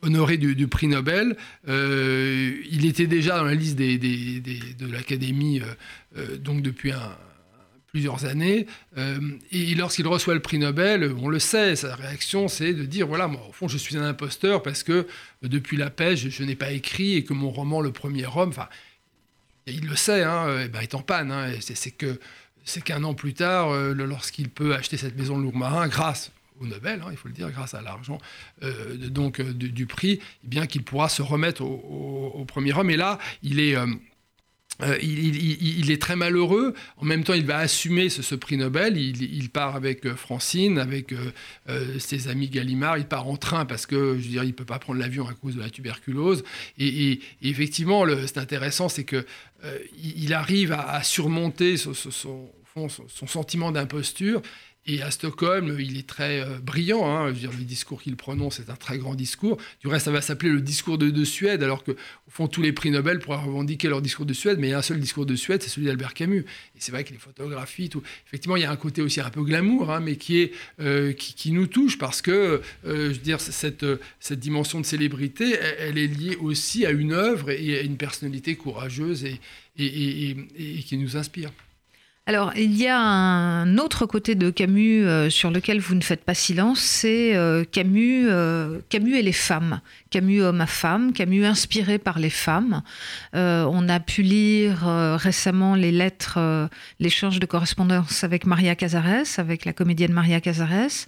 honoré 0.02 0.38
du, 0.38 0.68
prix 0.68 0.88
Nobel. 0.88 1.36
il 1.68 2.86
était 2.86 3.08
déjà 3.08 3.38
dans 3.38 3.44
la 3.44 3.54
liste 3.54 3.76
des, 3.76 3.98
de 3.98 4.88
l'Académie 4.88 5.62
donc 6.40 6.62
depuis 6.62 6.94
un 6.94 7.18
plusieurs 7.94 8.26
années. 8.26 8.66
Euh, 8.98 9.20
et 9.52 9.76
lorsqu'il 9.76 10.08
reçoit 10.08 10.34
le 10.34 10.40
prix 10.40 10.58
Nobel, 10.58 11.14
on 11.22 11.30
le 11.30 11.38
sait, 11.38 11.76
sa 11.76 11.96
réaction, 11.96 12.48
c'est 12.48 12.74
de 12.74 12.86
dire, 12.86 13.06
voilà, 13.06 13.28
moi, 13.28 13.46
au 13.48 13.54
fond, 13.54 13.68
je 13.68 13.78
suis 13.78 13.96
un 13.96 14.04
imposteur 14.04 14.64
parce 14.64 14.82
que 14.82 14.92
euh, 14.92 15.06
depuis 15.44 15.78
la 15.78 15.92
pêche, 15.92 16.28
je, 16.28 16.44
n'ai 16.44 16.56
pas 16.56 16.72
écrit 16.72 17.16
et 17.16 17.24
que 17.24 17.34
mon 17.34 17.52
roman, 17.52 17.82
Le 17.82 17.92
Premier 17.92 18.26
Homme, 18.26 18.50
enfin, 18.50 18.68
il 19.68 19.88
le 19.88 19.96
sait, 19.96 20.24
hein, 20.24 20.64
eh 20.66 20.70
ben, 20.70 20.82
est 20.82 20.96
en 20.96 21.04
panne. 21.04 21.32
Hein, 21.32 21.52
c'est 21.62 21.92
que 21.92 22.20
c'est 22.66 22.84
qu'un 22.84 23.04
an 23.04 23.14
plus 23.14 23.36
tard, 23.36 23.70
euh, 23.70 23.94
lorsqu'il 23.94 24.50
peut 24.50 24.74
acheter 24.74 24.98
cette 24.98 25.16
maison 25.16 25.38
de 25.38 25.44
Lourmarin, 25.44 25.88
grâce 25.88 26.32
au 26.62 26.66
Nobel, 26.66 27.00
hein, 27.06 27.10
il 27.12 27.18
faut 27.18 27.28
le 27.28 27.34
dire, 27.36 27.52
grâce 27.52 27.76
à 27.76 27.82
l'argent 27.82 28.18
donc 29.10 29.42
du, 29.42 29.86
prix, 29.86 30.20
eh 30.44 30.48
bien 30.48 30.66
qu'il 30.66 30.84
pourra 30.84 31.10
se 31.10 31.22
remettre 31.22 31.62
au, 31.62 32.46
premier 32.48 32.74
homme. 32.74 32.90
Et 32.90 32.98
là, 32.98 33.20
il 33.44 33.60
est 33.60 33.76
euh, 34.82 34.98
il, 35.02 35.92
est 35.92 36.02
très 36.02 36.16
malheureux. 36.16 36.74
En 36.98 37.06
même 37.06 37.24
temps, 37.24 37.34
il 37.34 37.46
va 37.46 37.58
assumer 37.58 38.10
ce, 38.10 38.36
prix 38.36 38.58
Nobel. 38.58 38.98
Il, 38.98 39.50
part 39.50 39.76
avec 39.76 40.06
euh, 40.06 40.16
Francine, 40.16 40.80
avec 40.80 41.14
euh, 41.14 42.00
ses 42.00 42.28
amis 42.28 42.50
Gallimard. 42.50 42.98
Il 42.98 43.06
part 43.06 43.28
en 43.28 43.38
train 43.38 43.66
parce 43.66 43.86
que, 43.86 44.18
je 44.18 44.24
veux 44.24 44.30
dire, 44.30 44.44
il 44.44 44.54
peut 44.54 44.66
pas 44.66 44.80
prendre 44.80 45.00
l'avion 45.00 45.28
à 45.28 45.34
cause 45.34 45.56
de 45.56 45.62
la 45.62 45.70
tuberculose. 45.70 46.44
Et, 46.80 47.20
effectivement, 47.42 48.06
c'est 48.26 48.40
intéressant, 48.40 48.90
c'est 48.90 49.04
que 49.04 49.26
il 49.98 50.34
arrive 50.34 50.74
à, 50.74 51.02
surmonter 51.04 51.78
son 51.78 52.50
sentiment 53.28 53.72
d'imposture 53.72 54.42
et 54.86 55.02
à 55.02 55.12
Stockholm, 55.12 55.78
il 55.80 55.98
est 55.98 56.08
très 56.08 56.42
euh, 56.42 56.60
brillant. 56.60 57.06
Hein. 57.06 57.30
Je 57.30 57.34
veux 57.34 57.40
dire, 57.40 57.52
le 57.58 57.64
discours 57.64 58.02
qu'il 58.02 58.18
prononce 58.18 58.60
est 58.60 58.70
un 58.70 58.76
très 58.76 58.98
grand 58.98 59.16
discours. 59.16 59.58
Du 59.80 59.88
reste, 59.88 60.06
ça 60.06 60.12
va 60.12 60.22
s'appeler 60.22 60.52
le 60.52 60.60
discours 60.60 60.98
de, 60.98 61.24
Suède, 61.24 61.64
alors 61.64 61.86
que, 61.86 61.92
au 61.92 62.32
fond, 62.32 62.48
tous 62.48 62.62
les 62.62 62.74
prix 62.74 62.92
Nobel 62.92 63.20
pourraient 63.20 63.38
revendiquer 63.38 63.88
leur 63.88 64.02
discours 64.02 64.26
de 64.26 64.34
Suède, 64.34 64.58
mais 64.60 64.68
il 64.68 64.72
y 64.72 64.74
a 64.74 64.80
un 64.80 64.82
seul 64.82 65.00
discours 65.00 65.26
de 65.26 65.36
Suède, 65.36 65.64
c'est 65.64 65.70
celui 65.70 65.88
d'Albert 65.88 66.14
Camus. 66.14 66.42
Et 66.76 66.80
c'est 66.80 66.92
vrai 66.92 67.06
que 67.06 67.12
les 67.12 67.18
photographies, 67.18 67.88
tout. 67.88 68.04
Effectivement, 68.28 68.58
il 68.58 68.64
y 68.64 68.66
a 68.66 68.72
un 68.72 68.76
côté 68.76 69.02
aussi 69.02 69.22
un 69.22 69.30
peu 69.30 69.44
glamour, 69.44 69.90
hein, 69.90 70.02
mais 70.02 70.18
qui, 70.18 70.40
est, 70.40 70.52
euh, 70.82 71.14
qui, 71.14 71.52
nous 71.52 71.68
touche 71.68 71.98
parce 71.98 72.22
que, 72.22 72.32
euh, 72.32 72.62
je 72.86 73.14
veux 73.14 73.18
dire, 73.20 73.40
cette, 73.40 73.86
cette 74.20 74.40
dimension 74.40 74.82
de 74.82 74.86
célébrité, 74.86 75.58
elle, 75.80 75.98
est 75.98 76.08
liée 76.08 76.36
aussi 76.36 76.86
à 76.86 76.92
une 76.92 77.14
œuvre 77.14 77.52
et 77.52 77.78
à 77.78 77.82
une 77.82 77.96
personnalité 77.96 78.56
courageuse 78.56 79.24
et, 79.24 79.40
et, 79.78 80.36
et 80.58 80.84
qui 80.84 80.98
nous 80.98 81.16
inspire. 81.16 81.52
Alors, 82.26 82.54
il 82.56 82.74
y 82.78 82.88
a 82.88 82.98
un 82.98 83.78
autre 83.78 84.06
côté 84.06 84.36
de 84.36 84.50
Camus 84.50 85.06
euh, 85.06 85.30
sur 85.30 85.52
lequel 85.52 85.82
vous 85.82 85.94
ne 85.94 86.02
faites 86.02 86.24
pas 86.24 86.34
silence, 86.34 86.80
c'est 86.80 87.36
euh, 87.36 87.66
Camus, 87.70 88.30
euh, 88.30 88.80
Camus 88.88 89.18
et 89.18 89.22
les 89.22 89.34
femmes. 89.34 89.82
Camus 90.10 90.42
homme 90.42 90.62
à 90.62 90.66
femme, 90.66 91.12
Camus 91.12 91.46
inspiré 91.46 92.00
par 92.00 92.20
les 92.20 92.30
femmes. 92.30 92.82
on 93.34 93.90
a 93.90 94.00
pu 94.00 94.22
lire 94.22 94.84
récemment 95.18 95.76
les 95.76 95.92
lettres, 95.92 96.70
l'échange 97.00 97.40
de 97.40 97.46
correspondance 97.46 98.24
avec 98.24 98.46
Maria 98.46 98.76
Cazares, 98.76 99.38
avec 99.38 99.66
la 99.66 99.74
comédienne 99.74 100.14
Maria 100.14 100.40
Cazares. 100.40 101.08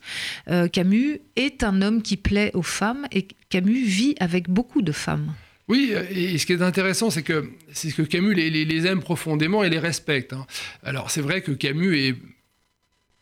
Camus 0.74 1.22
est 1.36 1.64
un 1.64 1.84
homme 1.84 2.02
qui 2.02 2.18
plaît 2.18 2.52
aux 2.56 2.64
femmes 2.64 3.06
et 3.12 3.28
Camus 3.50 3.86
vit 3.86 4.16
avec 4.20 4.50
beaucoup 4.50 4.82
de 4.82 4.92
femmes. 4.92 5.34
Oui, 5.68 5.94
et 6.12 6.38
ce 6.38 6.46
qui 6.46 6.54
est 6.54 6.62
intéressant, 6.62 7.10
c'est 7.10 7.24
que, 7.24 7.50
c'est 7.72 7.92
que 7.92 8.04
Camus 8.04 8.36
les, 8.36 8.88
aime 8.88 9.02
profondément 9.02 9.64
et 9.64 9.70
les 9.70 9.80
respecte. 9.80 10.34
Hein. 10.34 10.46
Alors 10.84 11.10
c'est 11.10 11.22
vrai 11.22 11.42
que 11.42 11.52
Camus 11.52 11.98
est 11.98 12.16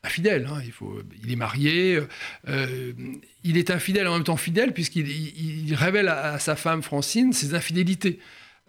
infidèle, 0.03 0.49
hein. 0.51 0.62
il, 1.23 1.32
est 1.32 1.38
marié, 1.38 1.99
euh, 2.49 2.91
il 3.45 3.58
est 3.58 3.71
infidèle 3.71 4.08
en 4.08 4.15
même 4.15 4.25
temps 4.25 4.36
fidèle 4.36 4.73
puisqu'il 4.73 5.73
révèle 5.73 6.10
à, 6.10 6.38
sa 6.39 6.58
femme 6.58 6.84
Francine 6.84 7.32
ses 7.32 7.56
infidélités. 7.56 8.19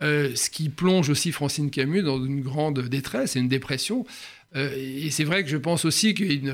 Euh, 0.02 0.34
ce 0.34 0.50
qui 0.50 0.68
plonge 0.68 1.08
aussi 1.08 1.32
Francine 1.32 1.70
Camus 1.70 2.02
dans 2.02 2.24
une 2.24 2.42
grande 2.42 2.80
détresse 2.88 3.36
et 3.36 3.40
une 3.40 3.48
dépression. 3.48 4.04
Euh, 4.56 4.70
et 4.76 5.10
c'est 5.10 5.24
vrai 5.24 5.42
que 5.42 5.50
je 5.50 5.56
pense 5.56 5.84
aussi 5.84 6.14
qu'il 6.14 6.52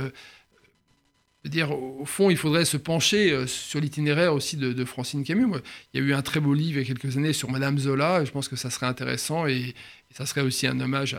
dire, 1.49 1.71
au 1.71 2.05
fond, 2.05 2.31
il 2.31 2.37
faudrait 2.37 2.65
se 2.65 2.77
pencher 2.77 3.33
euh, 3.33 3.47
sur 3.47 3.81
l'itinéraire 3.81 4.35
aussi 4.35 4.57
de, 4.57 4.85
Francine 4.85 5.25
Camus. 5.25 5.59
il 5.93 6.01
y 6.01 6.03
a 6.03 6.07
eu 6.07 6.13
un 6.13 6.23
très 6.23 6.41
beau 6.41 6.53
livre 6.53 6.79
il 6.79 6.83
y 6.83 6.85
a 6.85 6.87
quelques 6.87 7.17
années 7.17 7.33
sur 7.33 7.51
Madame 7.51 7.79
Zola, 7.79 8.25
je 8.25 8.31
pense 8.31 8.49
que 8.49 8.57
ça 8.57 8.71
serait 8.71 8.87
intéressant, 8.87 9.47
et, 9.47 9.75
ça 10.11 10.27
serait 10.27 10.43
aussi 10.43 10.67
un 10.67 10.79
hommage 10.81 11.17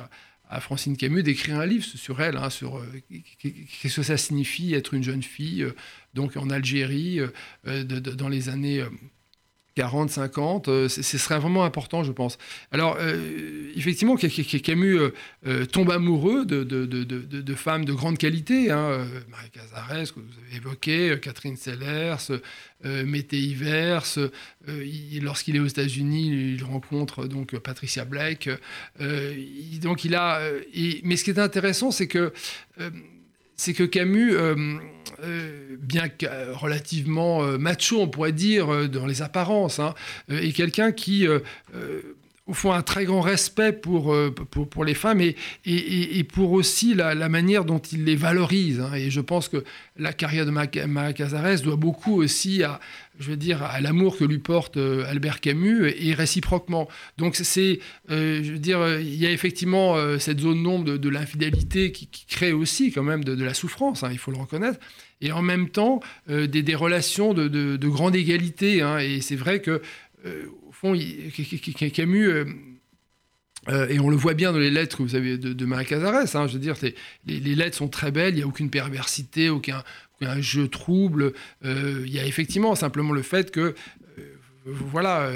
à, 0.50 0.60
Francine 0.60 0.98
Camus 0.98 1.24
d'écrire 1.24 1.60
un 1.60 1.66
livre 1.66 1.86
sur 1.86 2.22
elle, 2.22 2.36
hein, 2.36 2.50
sur 2.50 2.78
euh, 2.78 2.86
qu'est-ce 3.40 3.96
que 3.96 4.04
ça 4.04 4.18
signifie 4.18 4.74
être 4.74 4.94
une 4.94 5.04
jeune 5.04 5.24
fille, 5.24 5.64
euh, 5.64 5.74
donc 6.14 6.36
en 6.36 6.50
Algérie, 6.50 7.22
dans 7.64 8.28
les 8.28 8.50
années 8.50 8.84
40, 9.76 10.10
50, 10.10 10.68
euh, 10.68 10.90
ce 10.90 11.18
serait 11.18 11.40
vraiment 11.40 11.64
important, 11.64 12.04
je 12.04 12.12
pense. 12.12 12.38
Alors, 12.72 12.98
euh, 13.00 13.72
effectivement, 13.76 14.18
Camus 14.18 15.00
euh, 15.48 15.66
tombe 15.66 15.92
amoureux 15.92 16.46
de, 16.46 17.56
femmes 17.56 17.86
de 17.86 17.94
grande 17.94 18.18
qualité. 18.18 18.70
Hein, 18.72 19.08
Marie 19.30 19.50
Cazares, 19.50 20.14
que 20.14 20.20
vous 20.20 20.40
avez 20.46 20.58
évoqué, 20.58 21.18
Catherine 21.22 21.56
Sellers, 21.56 22.40
Mété 22.84 23.40
Ivers. 23.40 24.18
Lorsqu'il 25.22 25.56
est 25.56 25.60
aux 25.60 25.68
États-Unis, 25.68 26.56
il 26.56 26.64
rencontre 26.64 27.28
donc 27.28 27.58
Patricia 27.60 28.04
Blake. 28.04 28.50
donc, 29.82 30.04
il 30.04 30.16
a. 30.16 30.42
mais 31.04 31.16
ce 31.16 31.24
qui 31.24 31.30
est 31.30 31.40
intéressant, 31.40 31.92
c'est 31.92 32.08
que 32.08 32.34
c'est 33.62 33.74
que 33.74 33.84
Camus, 33.84 34.36
euh, 34.36 34.56
euh, 35.24 35.78
bien 35.80 36.10
que 36.10 36.26
euh, 36.26 36.56
relativement 36.56 37.44
macho, 37.60 38.02
on 38.02 38.08
pourrait 38.08 38.32
dire, 38.32 38.90
dans 38.90 39.06
les 39.06 39.22
apparences, 39.22 39.78
hein, 39.78 39.94
est 40.30 40.52
quelqu'un 40.52 40.92
qui 40.92 41.28
au 42.52 42.54
fond 42.54 42.72
un 42.74 42.82
très 42.82 43.06
grand 43.06 43.22
respect 43.22 43.72
pour, 43.72 44.16
pour, 44.52 44.70
pour 44.70 44.86
les 44.86 44.94
femmes 44.94 45.22
et, 45.22 45.36
et, 45.66 46.24
pour 46.24 46.52
aussi 46.52 46.94
la, 46.94 47.30
manière 47.30 47.66
dont 47.66 47.80
il 47.80 48.04
les 48.04 48.16
valorise. 48.16 48.82
Hein. 48.82 48.94
Et 48.94 49.10
je 49.10 49.22
pense 49.22 49.48
que 49.48 49.64
la 49.98 50.14
carrière 50.14 50.46
de 50.46 50.52
Maria 50.52 51.14
Cazares 51.14 51.62
doit 51.62 51.78
beaucoup 51.78 52.22
aussi 52.22 52.64
à, 52.64 52.80
je 53.22 53.30
veux 53.30 53.38
dire, 53.38 53.64
à 53.64 53.80
l'amour 53.82 54.18
que 54.18 54.24
lui 54.24 54.40
porte 54.40 54.78
euh, 54.78 55.06
Albert 55.08 55.40
Camus 55.40 55.88
et 55.88 56.14
réciproquement. 56.14 56.88
Donc 57.18 57.36
c'est, 57.36 57.80
euh, 58.10 58.42
je 58.44 58.54
veux 58.54 58.60
dire, 58.60 59.00
il 59.00 59.16
y 59.16 59.26
a 59.26 59.32
effectivement 59.32 59.96
euh, 59.96 60.18
cette 60.18 60.40
zone 60.40 60.64
d'ombre 60.64 60.98
de, 60.98 61.10
l'infidélité 61.10 61.92
qui, 61.92 62.08
crée 62.28 62.54
aussi 62.54 62.92
quand 62.92 63.04
même 63.04 63.24
de, 63.24 63.44
la 63.44 63.54
souffrance, 63.54 64.04
hein, 64.04 64.10
il 64.12 64.18
faut 64.18 64.32
le 64.32 64.38
reconnaître. 64.38 64.80
et 65.22 65.32
en 65.32 65.42
même 65.42 65.70
temps 65.70 66.00
des, 66.28 66.76
relations 66.76 67.34
de, 67.34 67.88
grande 67.88 68.16
égalité. 68.16 68.82
Hein. 68.82 69.00
et 69.00 69.22
c'est 69.22 69.36
vrai 69.36 69.62
que, 69.62 69.82
fond, 70.82 70.94
Camus 71.94 72.46
euh, 73.70 73.88
et 73.90 74.00
on 74.00 74.10
le 74.10 74.16
voit 74.16 74.34
bien 74.34 74.52
dans 74.52 74.60
les 74.60 74.72
lettres 74.72 74.98
que 74.98 75.04
vous 75.04 75.16
avez 75.16 75.38
de, 75.38 75.84
Cazares. 75.84 76.36
Hein, 76.36 76.48
je 76.48 76.54
veux 76.54 76.60
dire, 76.60 76.76
les, 77.26 77.56
lettres 77.56 77.78
sont 77.78 77.88
très 77.88 78.12
belles, 78.12 78.34
il 78.34 78.38
n'y 78.38 78.44
a 78.44 78.48
aucune 78.48 78.70
perversité, 78.70 79.50
aucun, 79.50 79.84
jeu 80.40 80.68
trouble. 80.68 81.34
Euh, 81.64 82.04
il 82.06 82.12
y 82.12 82.20
a 82.20 82.26
effectivement 82.26 82.76
simplement 82.76 83.14
le 83.14 83.22
fait 83.22 83.52
que, 83.52 83.60
euh, 83.60 83.74
voilà, 84.66 85.32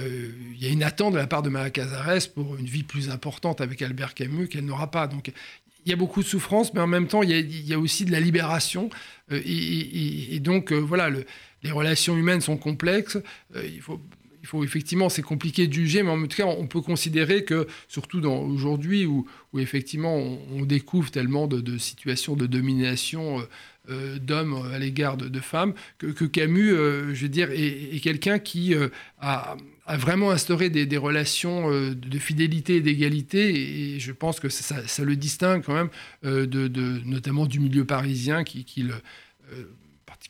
il 0.53 0.63
y 0.63 0.67
a 0.67 0.69
une 0.69 0.84
attente 0.84 1.13
de 1.13 1.17
la 1.17 1.27
part 1.27 1.43
de 1.43 1.69
Cazares 1.69 2.29
pour 2.34 2.55
une 2.58 2.65
vie 2.65 2.84
plus 2.84 3.10
importante 3.10 3.62
avec 3.62 3.81
Albert 3.81 4.13
Camus 4.13 4.47
qu'elle 4.47 4.65
n'aura 4.65 4.89
pas. 4.89 5.08
Donc, 5.08 5.31
il 5.86 5.91
y 5.91 5.93
a 5.93 5.95
beaucoup 5.95 6.23
de 6.23 6.27
souffrance, 6.27 6.73
mais 6.73 6.79
en 6.79 6.88
même 6.88 7.08
temps, 7.08 7.21
il 7.21 7.67
y 7.67 7.73
a, 7.73 7.79
aussi 7.79 8.05
de 8.05 8.12
la 8.12 8.19
libération. 8.19 8.89
Et, 9.31 10.39
donc, 10.39 10.71
voilà, 10.73 11.12
les 11.62 11.71
relations 11.71 12.17
humaines 12.17 12.41
sont 12.41 12.58
complexes. 12.58 13.19
il 13.55 13.81
faut 13.81 14.01
il 14.45 14.47
faut 14.47 14.63
effectivement, 14.63 15.10
c'est 15.10 15.23
compliqué 15.23 15.65
de 15.65 15.73
juger, 15.73 16.03
mais 16.03 16.12
en 16.12 16.21
tout 16.21 16.38
cas, 16.38 16.45
on 16.45 16.67
peut 16.67 16.81
considérer 16.81 17.43
que, 17.45 17.65
surtout 17.88 18.23
aujourd'hui, 18.23 19.08
où, 19.08 19.25
effectivement 19.58 20.15
on, 20.15 20.65
découvre 20.65 21.10
tellement 21.10 21.47
de, 21.47 21.77
situations 21.79 22.36
de 22.36 22.45
domination 22.45 23.39
euh, 23.39 23.43
euh, 23.89 24.19
d'hommes 24.19 24.69
à 24.71 24.77
l'égard 24.77 25.17
de, 25.17 25.39
femmes, 25.39 25.73
que, 25.97 26.25
Camus, 26.25 26.73
euh, 26.73 27.15
je 27.15 27.23
veux 27.23 27.29
dire, 27.29 27.49
est, 27.51 27.99
quelqu'un 28.03 28.38
qui 28.38 28.75
a, 29.19 29.58
vraiment 29.97 30.29
instauré 30.29 30.69
des, 30.69 30.97
relations 30.97 31.71
de 31.71 32.19
fidélité 32.19 32.75
et 32.75 32.81
d'égalité, 32.81 33.95
et 33.95 33.99
je 33.99 34.12
pense 34.12 34.39
que 34.39 34.49
ça, 34.49 35.03
le 35.03 35.15
distingue 35.15 35.63
quand 35.63 35.73
même, 35.73 35.89
de, 36.23 37.01
notamment 37.03 37.47
du 37.47 37.60
milieu 37.60 37.84
parisien 37.84 38.43
qui 38.43 38.84
le 38.84 38.93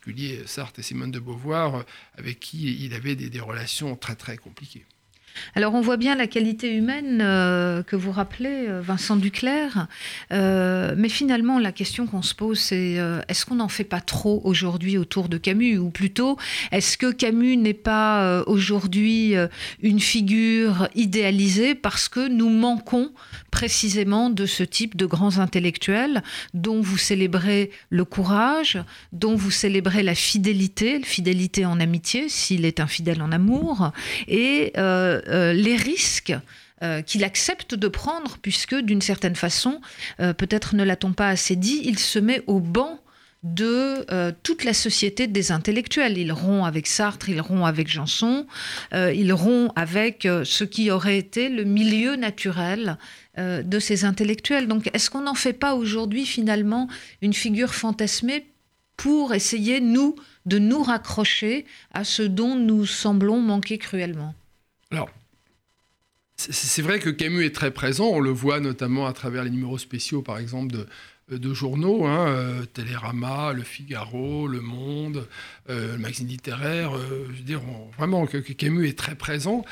particulier 0.06 0.46
Sartre 0.46 0.80
et 0.80 0.84
Simone 0.84 1.10
de 1.10 1.20
Beauvoir, 1.20 1.76
euh, 1.76 1.84
avec 2.16 2.40
qui 2.40 2.86
il 2.86 2.94
avait 2.94 3.16
des, 3.16 3.40
relations 3.40 3.96
très 3.96 4.16
très 4.16 4.38
compliquées. 4.38 4.86
Alors 5.56 5.74
on 5.74 5.82
voit 5.82 5.98
bien 5.98 6.16
la 6.16 6.28
qualité 6.28 6.74
humaine 6.74 7.20
euh, 7.22 7.84
que 7.84 7.96
vous 7.96 8.12
rappelez, 8.12 8.68
euh, 8.68 8.82
Vincent 8.82 9.16
Duclerc, 9.16 9.88
mais 10.32 11.10
finalement 11.10 11.60
la 11.60 11.72
question 11.72 12.08
qu'on 12.08 12.22
se 12.22 12.36
pose 12.36 12.60
c'est 12.60 12.98
est-ce 13.28 13.46
qu'on 13.46 13.56
n'en 13.56 13.68
fait 13.68 13.84
pas 13.84 14.02
trop 14.02 14.42
aujourd'hui 14.44 14.98
autour 14.98 15.30
de 15.30 15.38
Camus? 15.38 15.78
Ou 15.78 15.90
plutôt, 15.90 16.38
est-ce 16.72 16.98
que 16.98 17.12
Camus 17.12 17.58
n'est 17.58 17.74
pas 17.74 18.44
aujourd'hui 18.48 19.36
une 19.82 20.00
figure 20.00 20.88
idéalisée 20.96 21.76
parce 21.76 22.10
que 22.10 22.28
nous 22.28 22.50
manquons 22.50 23.12
précisément 23.52 24.30
de 24.30 24.46
ce 24.46 24.64
type 24.64 24.98
de 24.98 25.06
grands 25.06 25.38
intellectuels 25.38 26.24
dont 26.54 26.82
vous 26.82 26.98
célébrez 26.98 27.72
le 27.90 28.04
courage, 28.04 28.78
dont 29.14 29.36
vous 29.36 29.52
célébrez 29.52 30.04
la 30.04 30.16
fidélité, 30.16 31.02
fidélité 31.02 31.66
en 31.66 31.80
amitié, 31.80 32.28
s'il 32.30 32.66
est 32.66 32.80
infidèle 32.80 33.22
en 33.22 33.32
amour, 33.32 33.92
euh, 34.30 35.22
euh, 35.28 35.54
les 35.54 35.76
risques 35.76 36.34
euh, 36.84 37.02
qu'il 37.02 37.24
accepte 37.24 37.76
de 37.76 37.88
prendre, 37.88 38.38
puisque 38.42 38.76
d'une 38.76 39.02
certaine 39.02 39.36
façon, 39.36 39.82
peut-être 40.18 40.76
ne 40.76 40.84
l'a-t-on 40.84 41.14
pas 41.14 41.30
assez 41.30 41.56
dit, 41.56 41.82
il 41.84 42.00
se 42.00 42.20
met 42.20 42.42
au 42.48 42.60
banc 42.60 43.00
de 43.46 44.12
euh, 44.12 44.32
toute 44.42 44.64
la 44.64 44.74
société 44.74 45.28
des 45.28 45.52
intellectuels. 45.52 46.18
Il 46.18 46.32
rompt 46.34 46.66
avec 46.66 46.88
Sartre, 46.88 47.30
il 47.30 47.40
rompt 47.40 47.66
avec 47.66 47.88
Janson, 47.88 48.48
euh, 48.94 49.14
il 49.14 49.32
rompt 49.32 49.72
avec 49.76 50.26
euh, 50.26 50.44
ce 50.44 50.64
qui 50.64 50.90
aurait 50.90 51.20
été 51.20 51.48
le 51.48 51.64
milieu 51.64 52.16
naturel 52.18 52.98
de 53.38 53.80
ces 53.80 54.06
intellectuels. 54.06 54.66
Donc 54.66 54.90
est-ce 54.94 55.10
qu'on 55.10 55.24
n'en 55.24 55.34
fait 55.34 55.52
pas 55.52 55.76
aujourd'hui 55.76 56.26
finalement 56.26 56.88
une 57.22 57.34
figure 57.34 57.76
fantasmée 57.76 58.46
pour 58.96 59.34
essayer, 59.34 59.82
nous, 59.82 60.16
de 60.46 60.58
nous 60.58 60.82
raccrocher 60.82 61.66
à 61.94 62.06
ce 62.06 62.24
dont 62.24 62.56
nous 62.56 62.86
semblons 62.86 63.42
manquer 63.42 63.78
cruellement? 63.78 64.34
Alors, 64.96 65.10
c'est 66.38 66.82
vrai 66.82 67.00
que 67.00 67.10
Camus 67.10 67.44
est 67.44 67.54
très 67.54 67.72
présent, 67.72 68.06
on 68.06 68.22
le 68.22 68.30
voit 68.30 68.62
notamment 68.62 69.08
à 69.08 69.12
travers 69.12 69.44
les 69.44 69.50
numéros 69.50 69.78
spéciaux, 69.78 70.22
par 70.22 70.38
exemple, 70.38 70.74
de, 70.74 70.88
euh, 71.34 71.54
journaux, 71.54 72.06
hein, 72.06 72.28
euh, 72.30 72.66
Télérama, 72.66 73.52
Le 73.52 73.64
Figaro, 73.64 74.48
Le 74.48 74.62
Monde, 74.62 75.28
euh, 75.70 75.98
le 75.98 75.98
magazine 75.98 76.30
littéraire. 76.30 76.94
je 76.98 77.34
veux 77.34 77.44
dire, 77.44 77.62
vraiment, 77.98 78.26
que, 78.26 78.38
Camus 78.38 78.88
est 78.88 78.98
très 78.98 79.16
présent. 79.16 79.66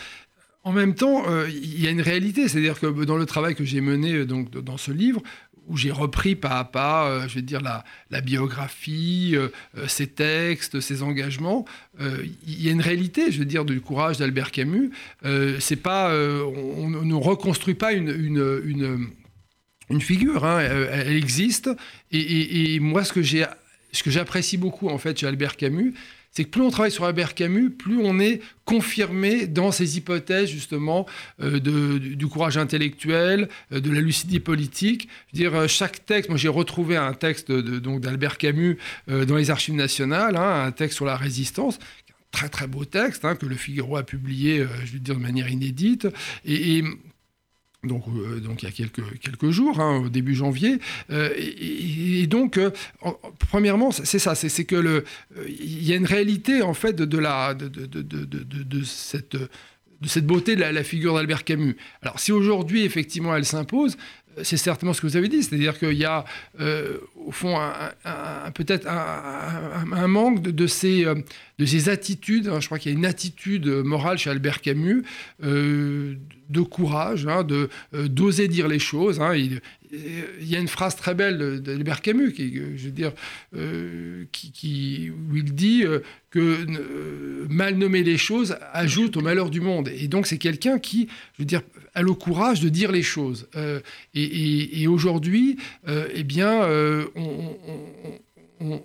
En 0.66 0.74
même 0.74 0.94
temps, 0.94 1.24
il 1.48 1.82
y 1.82 1.88
a 1.88 1.92
une 1.92 2.02
réalité, 2.02 2.50
c'est-à-dire 2.50 2.78
que 2.78 3.06
dans 3.06 3.18
le 3.18 3.26
travail 3.26 3.56
que 3.56 3.64
j'ai 3.64 3.80
mené 3.80 4.26
dans 4.26 4.78
ce 4.78 4.92
livre, 4.92 5.22
où 5.67 5.78
j'ai 5.78 5.91
repris 5.91 6.36
pas 6.36 6.60
à 6.60 6.63
pas, 6.63 7.28
je 7.28 7.36
veux 7.36 7.41
dire, 7.41 7.62
la, 7.62 8.21
biographie, 8.21 9.36
ses 9.88 10.08
textes, 10.08 10.80
ses 10.80 11.04
engagements. 11.04 11.65
il 11.99 12.62
y 12.62 12.69
a 12.69 12.71
une 12.71 12.82
réalité, 12.82 13.32
je 13.32 13.39
veux 13.39 13.45
dire, 13.45 13.65
du 13.65 13.80
courage 13.82 14.17
d'Albert 14.17 14.52
Camus. 14.52 14.91
c'est 15.60 15.82
pas, 15.82 16.13
on, 16.13 16.89
ne 16.89 17.15
reconstruit 17.15 17.76
pas 17.76 17.93
une, 17.93 18.10
une 18.10 19.10
une 19.89 20.02
figure, 20.02 20.45
hein, 20.45 20.60
elle, 20.60 21.15
existe. 21.15 21.69
Et, 22.12 22.80
moi, 22.80 23.04
ce 23.04 23.13
que 23.13 23.21
j'ai, 23.21 23.45
ce 23.91 24.04
que 24.04 24.12
j'apprécie 24.12 24.58
beaucoup 24.58 24.89
en 24.89 24.97
fait 24.97 25.17
chez 25.17 25.28
Albert 25.28 25.56
Camus, 25.58 25.93
c'est 26.34 26.46
que 26.46 26.50
plus 26.50 26.62
on 26.62 26.72
travaille 26.72 26.91
sur 26.91 27.06
Albert 27.06 27.36
Camus, 27.36 27.69
plus 27.69 28.00
on 28.00 28.19
est 28.19 28.41
confirmé 28.65 29.46
dans 29.46 29.72
ses 29.72 29.98
hypothèses 29.98 30.50
justement 30.50 31.06
euh, 31.41 31.60
de, 31.60 32.00
du 32.00 32.28
courage 32.28 32.58
intellectuel, 32.58 33.50
euh, 33.72 33.80
de 33.80 33.91
la 33.91 34.02
lucidité 34.02 34.39
politique. 34.39 35.08
Je 35.32 35.38
veux 35.38 35.50
dire, 35.50 35.60
euh, 35.60 35.67
chaque 35.67 36.06
texte, 36.06 36.30
moi 36.30 36.38
j'ai 36.38 36.48
retrouvé 36.48 36.98
un 36.98 37.13
texte 37.13 37.52
donc 37.52 38.02
d'Albert 38.02 38.38
Camus 38.38 38.78
dans 39.08 39.36
les 39.36 39.52
archives 39.52 39.76
nationales, 39.76 40.36
hein, 40.36 40.65
un 40.65 40.72
texte 40.72 40.96
sur 40.96 41.06
la 41.06 41.15
résistance, 41.15 41.78
très 42.32 42.50
très 42.50 42.67
beau 42.67 42.84
texte 42.84 43.26
hein, 43.26 43.36
que 43.36 43.46
le 43.46 43.56
Figaro 43.56 43.98
a 43.98 44.04
publié, 44.04 44.65
je 44.86 44.93
veux 44.93 45.00
dire 45.00 45.15
de 45.15 45.19
manière 45.19 45.50
inédite, 45.50 46.08
et 46.46 46.84
donc, 47.84 48.04
euh, 48.08 48.39
donc 48.39 48.63
il 48.63 48.65
y 48.65 48.69
a 48.69 48.72
quelques, 48.72 49.19
quelques 49.19 49.50
jours, 49.50 49.80
hein, 49.80 50.04
au 50.06 50.10
début 50.10 50.36
janvier. 50.36 50.80
Euh, 51.12 51.30
et, 51.38 52.28
donc, 52.28 52.58
euh, 52.58 52.72
premièrement, 53.50 53.91
c'est 53.91 54.19
ça, 54.19 54.36
c'est 54.36 54.65
que 54.65 54.76
le, 54.76 55.04
il 55.48 55.84
y 55.84 55.93
a 55.93 55.96
une 55.96 56.06
réalité 56.06 56.62
en 56.62 56.74
fait 56.74 56.96
de, 56.96 57.17
la, 57.17 57.54
de, 57.54 57.67
de, 57.67 58.02
de 58.02 58.84
cette 58.84 59.38
de 60.04 60.08
cette 60.08 60.28
beauté 60.28 60.56
de 60.56 60.62
la, 60.62 60.84
figure 60.84 61.16
d'Albert 61.16 61.44
Camus. 61.44 61.76
Alors 62.02 62.20
si 62.20 62.32
aujourd'hui 62.32 62.84
effectivement 62.84 63.36
elle 63.36 63.46
s'impose, 63.46 63.98
c'est 64.42 64.58
certainement 64.58 64.94
ce 64.94 65.02
que 65.02 65.08
vous 65.08 65.18
avez 65.18 65.28
dit, 65.28 65.44
c'est-à-dire 65.44 65.78
qu'il 65.78 65.94
y 65.94 66.06
a 66.06 66.26
au 66.60 67.32
fond 67.32 67.56
peut-être 68.56 68.88
un, 68.88 70.08
manque 70.08 70.42
de, 70.42 70.68
ces, 70.68 71.06
de 71.60 71.66
ces 71.66 71.89
attitudes, 71.89 72.48
hein. 72.48 72.60
je 72.60 72.66
crois 72.66 72.80
qu'il 72.80 72.92
y 72.92 72.96
a 72.96 72.98
une 72.98 73.06
attitude 73.06 73.68
morale 73.68 74.18
chez 74.18 74.32
Albert 74.32 74.62
Camus 74.62 75.04
de 76.54 76.62
courage, 76.62 77.28
hein, 77.28 77.44
de 77.44 77.70
euh, 77.94 78.08
d'oser 78.08 78.48
dire 78.48 78.68
les 78.68 78.80
choses. 78.80 79.20
Hein. 79.20 79.34
Y 80.41 80.56
a 80.56 80.60
une 80.60 80.67
phrase 80.67 80.95
très 80.95 81.13
belle 81.13 81.62
d'Albert 81.62 82.01
Camus, 82.01 82.34
qui, 82.34 82.53
je 82.53 82.86
veux 82.86 82.91
dire, 82.91 83.13
euh, 83.56 84.25
qui, 84.32 85.12
où 85.12 85.36
il 85.36 85.53
dit 85.53 85.84
euh, 85.86 85.99
que 86.29 86.65
mal 87.49 87.75
nommer 87.75 88.03
les 88.03 88.17
choses 88.17 88.58
ajoute 88.73 89.17
au 89.17 89.21
malheur 89.21 89.49
du 89.49 89.62
monde. 89.62 89.89
Et 89.89 90.08
donc 90.08 90.27
c'est 90.27 90.38
quelqu'un 90.38 90.79
qui, 90.79 91.08
je 91.34 91.43
veux 91.43 91.45
dire, 91.45 91.62
a 91.93 92.01
le 92.01 92.13
courage 92.13 92.60
de 92.60 92.69
dire 92.69 92.91
les 92.91 93.03
choses. 93.03 93.47
et, 94.15 94.88
aujourd'hui, 94.88 95.58
eh 95.88 96.23
bien, 96.23 96.67
on 98.60 98.82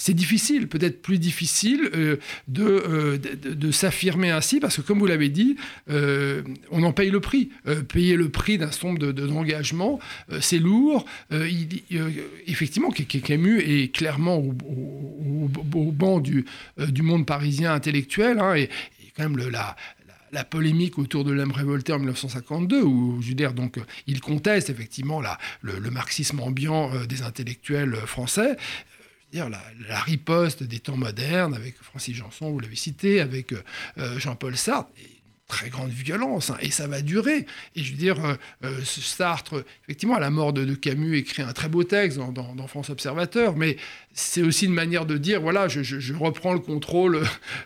c'est 0.00 0.14
difficile, 0.14 0.66
peut-être 0.66 1.02
plus 1.02 1.18
difficile 1.18 1.90
euh, 1.94 2.16
euh, 2.58 3.18
de, 3.18 3.52
de, 3.52 3.70
s'affirmer 3.70 4.30
ainsi, 4.30 4.58
parce 4.58 4.76
que 4.76 4.80
comme 4.80 4.98
vous 4.98 5.06
l'avez 5.06 5.28
dit, 5.28 5.56
euh, 5.90 6.40
on 6.70 6.82
en 6.84 6.94
paye 6.94 7.10
le 7.10 7.20
prix. 7.20 7.50
payer 7.88 8.16
le 8.16 8.30
prix 8.30 8.56
d'un 8.56 8.70
certain 8.70 8.88
nombre 8.88 9.12
d'engagements, 9.12 10.00
c'est 10.40 10.58
lourd. 10.58 11.04
Effectivement, 12.46 12.90
Camus 12.90 13.60
est 13.60 13.94
clairement 13.94 14.38
au, 14.38 14.54
au, 15.74 15.92
banc 15.92 16.20
du, 16.20 16.46
du, 16.78 17.02
monde 17.02 17.26
parisien 17.26 17.74
intellectuel, 17.74 18.38
hein, 18.38 18.54
et, 18.54 18.70
quand 19.14 19.28
même 19.28 19.36
la, 19.50 19.76
la 20.32 20.44
polémique 20.44 20.98
autour 20.98 21.24
de 21.24 21.32
l'homme 21.32 21.52
révolté 21.52 21.92
en 21.92 21.98
1952, 21.98 22.82
où 22.82 23.20
je 23.20 23.28
veux 23.28 23.34
dire, 23.34 23.52
donc, 23.52 23.76
il 24.06 24.20
conteste 24.22 24.70
effectivement 24.70 25.20
la, 25.20 25.36
le, 25.60 25.90
marxisme 25.90 26.40
ambiant 26.40 26.90
des 27.06 27.20
intellectuels 27.20 27.96
français 28.06 28.56
dire 29.30 29.48
la, 29.48 30.00
riposte 30.00 30.62
des 30.62 30.80
temps 30.80 30.96
modernes 30.96 31.54
avec 31.54 31.76
Francis 31.80 32.16
Janson, 32.16 32.50
vous 32.50 32.60
l'avez 32.60 32.76
cité, 32.76 33.20
avec 33.20 33.52
euh, 33.52 33.62
euh, 33.98 34.18
Jean-Paul 34.18 34.56
Sartre. 34.56 34.90
très 35.46 35.68
grande 35.68 35.90
violence, 35.90 36.50
hein, 36.50 36.56
et 36.60 36.70
ça 36.70 36.86
va 36.86 37.02
durer. 37.02 37.46
Et 37.74 37.82
je 37.82 37.92
veux 37.92 37.98
dire, 37.98 38.16
euh, 38.64 38.84
Sartre, 38.84 39.64
effectivement, 39.84 40.14
à 40.14 40.20
la 40.20 40.30
mort 40.30 40.52
de, 40.52 40.74
Camus, 40.74 41.16
écrit 41.16 41.42
un 41.42 41.52
très 41.52 41.68
beau 41.68 41.82
texte 41.82 42.18
dans, 42.18 42.66
France 42.68 42.90
Observateur, 42.90 43.56
mais 43.56 43.76
c'est 44.12 44.42
aussi 44.42 44.66
une 44.66 44.74
manière 44.74 45.06
de 45.06 45.18
dire, 45.18 45.40
voilà, 45.40 45.66
je, 45.68 46.14
reprends 46.14 46.52
le 46.52 46.60
contrôle 46.60 47.22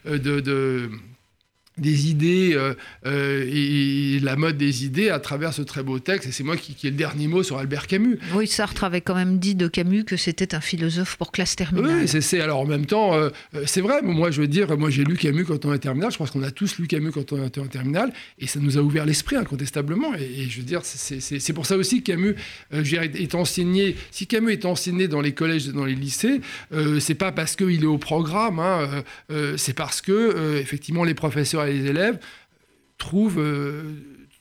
de, 0.06 0.90
des 1.78 2.08
idées 2.08 2.52
euh, 2.54 2.74
euh, 3.06 3.44
et, 3.52 4.20
la 4.20 4.36
mode 4.36 4.56
des 4.56 4.84
idées 4.84 5.10
à 5.10 5.18
travers 5.18 5.52
ce 5.52 5.62
très 5.62 5.82
beau 5.82 5.98
texte. 5.98 6.28
Et 6.28 6.32
c'est 6.32 6.44
moi 6.44 6.56
qui, 6.56 6.74
qui 6.74 6.86
ai 6.86 6.90
le 6.90 6.96
dernier 6.96 7.26
mot 7.26 7.42
sur 7.42 7.58
Albert 7.58 7.86
Camus. 7.86 8.18
Oui, 8.34 8.46
Sartre 8.46 8.84
avait 8.84 9.00
quand 9.00 9.14
même 9.14 9.38
dit 9.38 9.54
de 9.54 9.66
Camus 9.66 10.04
que 10.04 10.16
c'était 10.16 10.54
un 10.54 10.60
philosophe 10.60 11.16
pour 11.16 11.32
classe 11.32 11.56
terminale. 11.56 12.02
Oui, 12.02 12.22
c'est 12.22 12.40
alors 12.40 12.60
en 12.60 12.66
même 12.66 12.86
temps, 12.86 13.14
euh, 13.14 13.30
c'est 13.66 13.80
vrai. 13.80 14.02
Moi, 14.02 14.30
je 14.30 14.40
veux 14.40 14.48
dire, 14.48 14.76
moi 14.78 14.90
j'ai 14.90 15.04
lu 15.04 15.16
Camus 15.16 15.44
quand 15.44 15.64
on 15.64 15.72
est 15.72 15.76
en 15.76 15.78
terminale. 15.78 16.12
Je 16.12 16.18
pense 16.18 16.30
qu'on 16.30 16.42
a 16.42 16.50
tous 16.50 16.78
lu 16.78 16.86
Camus 16.86 17.10
quand 17.10 17.32
on 17.32 17.44
était 17.44 17.60
en 17.60 17.66
terminale, 17.66 18.12
et 18.38 18.46
ça 18.46 18.60
nous 18.60 18.78
a 18.78 18.80
ouvert 18.80 19.04
l'esprit 19.04 19.36
incontestablement. 19.36 20.14
Et, 20.14 20.48
je 20.48 20.58
veux 20.58 20.66
dire, 20.66 20.82
c'est 20.84 21.52
pour 21.52 21.66
ça 21.66 21.76
aussi 21.76 22.02
que 22.02 22.12
Camus 22.12 22.36
est 22.72 23.34
enseigné. 23.34 23.96
Si 24.10 24.26
Camus 24.26 24.52
est 24.52 24.64
enseigné 24.64 25.08
dans 25.08 25.20
les 25.20 25.32
collèges, 25.32 25.68
dans 25.68 25.84
les 25.84 25.94
lycées, 25.94 26.40
c'est 27.00 27.14
pas 27.14 27.32
parce 27.32 27.56
qu'il 27.56 27.82
est 27.82 27.86
au 27.86 27.98
programme. 27.98 28.60
Hein, 28.60 28.88
c'est 29.56 29.74
parce 29.74 30.00
que 30.00 30.58
effectivement 30.58 31.04
les 31.04 31.14
professeurs 31.14 31.63
les 31.66 31.86
élèves 31.86 32.18
trouvent, 32.98 33.40
euh, 33.40 33.82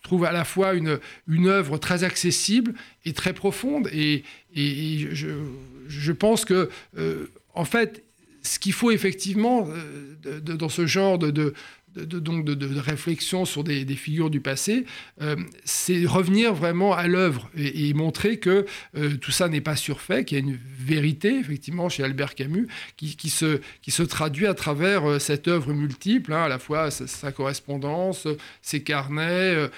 trouvent 0.02 0.26
à 0.26 0.32
la 0.32 0.46
fois 0.46 0.74
une, 0.74 1.00
une 1.28 1.48
œuvre 1.48 1.78
très 1.78 2.04
accessible 2.04 2.74
et 3.06 3.14
très 3.14 3.34
profonde. 3.34 3.90
Et, 3.94 4.24
et, 4.56 5.08
je, 5.12 6.12
pense 6.12 6.46
que, 6.46 6.70
euh, 6.98 7.28
en 7.54 7.66
fait, 7.66 8.04
ce 8.42 8.60
qu'il 8.60 8.74
faut 8.74 8.92
effectivement 8.92 9.68
euh, 9.70 10.40
dans 10.40 10.70
ce 10.70 10.86
genre 10.86 11.18
de, 11.18 11.54
donc 11.96 12.46
de, 12.46 12.80
réflexion 12.80 13.46
sur 13.46 13.64
des, 13.64 13.86
figures 13.96 14.30
du 14.30 14.42
passé, 14.42 14.86
euh, 15.22 15.36
c'est 15.66 16.06
revenir 16.06 16.54
vraiment 16.54 16.94
à 16.94 17.08
l'œuvre 17.08 17.50
et, 17.56 17.94
montrer 17.94 18.38
que 18.38 18.66
euh, 18.98 19.16
tout 19.18 19.32
ça 19.32 19.48
n'est 19.50 19.62
pas 19.62 19.76
surfait, 19.76 20.26
qu'il 20.26 20.38
y 20.38 20.42
a 20.42 20.44
une 20.44 20.58
vérité, 20.80 21.38
effectivement, 21.38 21.90
chez 21.90 22.04
Albert 22.04 22.36
Camus, 22.36 22.68
qui, 22.98 23.30
se, 23.30 23.62
qui 23.82 23.92
se 23.92 24.04
traduit 24.04 24.48
à 24.48 24.54
travers 24.54 25.08
euh, 25.08 25.20
cette 25.20 25.48
œuvre 25.48 25.74
multiple, 25.74 26.34
hein, 26.34 26.44
à 26.44 26.48
la 26.48 26.60
fois 26.60 26.90
sa, 26.92 27.32
correspondance, 27.32 28.28
ses 28.62 28.82
carnets, 28.84 29.70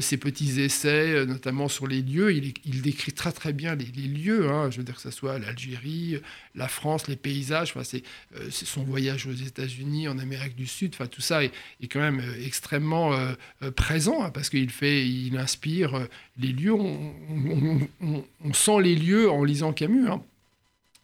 ses 0.00 0.16
petits 0.16 0.60
essais, 0.60 1.24
notamment 1.26 1.68
sur 1.68 1.86
les 1.86 2.02
lieux. 2.02 2.32
Il, 2.32 2.82
décrit 2.82 3.12
très 3.12 3.32
très 3.32 3.52
bien 3.52 3.74
les, 3.74 3.84
lieux, 3.84 4.50
hein, 4.50 4.70
je 4.70 4.78
veux 4.78 4.84
dire 4.84 4.96
que 4.96 5.00
ce 5.00 5.10
soit 5.10 5.38
l'Algérie, 5.38 6.20
la 6.54 6.68
France, 6.68 7.08
les 7.08 7.16
paysages, 7.16 7.74
c'est 7.82 8.02
son 8.50 8.82
voyage 8.82 9.26
aux 9.26 9.32
États-Unis, 9.32 10.08
en 10.08 10.18
Amérique 10.18 10.56
du 10.56 10.66
Sud, 10.66 10.92
enfin 10.94 11.06
tout 11.06 11.20
ça 11.20 11.42
est 11.80 11.88
quand 11.88 12.00
même 12.00 12.20
euh, 12.20 12.46
extrêmement 12.46 13.12
euh, 13.12 13.32
euh, 13.62 13.70
présent 13.70 14.22
hein, 14.22 14.30
parce 14.30 14.50
qu'il 14.50 14.70
fait, 14.70 15.06
il 15.06 15.36
inspire 15.36 16.08
les 16.38 16.48
lieux. 16.48 16.74
On, 16.74 18.52
sent 18.52 18.80
les 18.82 18.94
lieux 18.94 19.30
en 19.30 19.44
lisant 19.44 19.72
Camus. 19.72 20.08
Hein. 20.08 20.22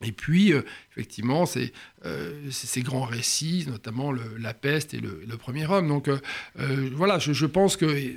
Et 0.03 0.13
puis, 0.13 0.55
effectivement, 0.93 1.45
c'est 1.45 1.73
ces 2.51 2.81
grands 2.81 3.05
récits, 3.05 3.67
notamment 3.69 4.13
La 4.39 4.55
peste 4.55 4.95
et 4.95 5.01
Le, 5.01 5.37
premier 5.37 5.67
homme. 5.67 5.89
Donc, 5.89 6.09
voilà, 6.57 7.19
je, 7.19 7.35
je 7.35 7.45
pense 7.45 7.77
qu'il 7.77 8.17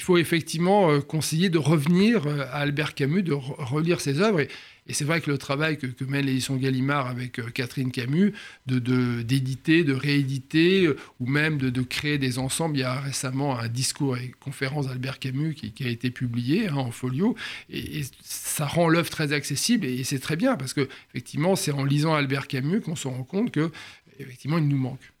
faut 0.00 0.18
effectivement 0.18 1.00
conseiller 1.00 1.48
de 1.48 1.56
revenir 1.56 2.26
à 2.26 2.58
Albert 2.58 2.94
Camus, 2.94 3.22
de 3.22 3.32
relire 3.32 4.02
ses 4.02 4.20
œuvres. 4.20 4.42
Et 4.88 4.94
c'est 4.94 5.04
vrai 5.04 5.20
que 5.20 5.30
le 5.30 5.38
travail 5.38 5.78
que, 5.78 5.86
mène 6.04 6.26
l'édition 6.26 6.56
Gallimard 6.56 7.06
avec 7.06 7.38
euh, 7.38 7.50
Catherine 7.50 7.92
Camus, 7.92 8.32
d'éditer, 8.66 9.84
de, 9.84 9.92
de, 9.92 9.96
rééditer, 9.96 10.86
euh, 10.86 10.96
ou 11.20 11.26
même 11.26 11.58
de, 11.58 11.82
créer 11.82 12.18
des 12.18 12.38
ensembles. 12.38 12.76
Il 12.76 12.80
y 12.80 12.84
a 12.84 13.00
récemment 13.00 13.58
un 13.58 13.68
discours 13.68 14.16
et 14.16 14.32
conférence 14.40 14.88
d'Albert 14.88 15.20
Camus 15.20 15.54
qui, 15.54 15.84
a 15.84 15.88
été 15.88 16.10
publié 16.10 16.68
hein, 16.68 16.76
en 16.76 16.90
folio, 16.90 17.36
et, 17.70 18.02
ça 18.22 18.66
rend 18.66 18.88
l'œuvre 18.88 19.10
très 19.10 19.32
accessible, 19.32 19.86
et, 19.86 20.02
c'est 20.02 20.18
très 20.18 20.36
bien, 20.36 20.56
parce 20.56 20.74
que 20.74 20.88
effectivement, 21.10 21.54
c'est 21.54 21.72
en 21.72 21.84
lisant 21.84 22.14
Albert 22.14 22.48
Camus 22.48 22.80
qu'on 22.80 22.96
se 22.96 23.06
rend 23.06 23.22
compte 23.22 23.52
que 23.52 23.70
effectivement, 24.18 24.58
il 24.58 24.66
nous 24.66 24.78
manque. 24.78 25.11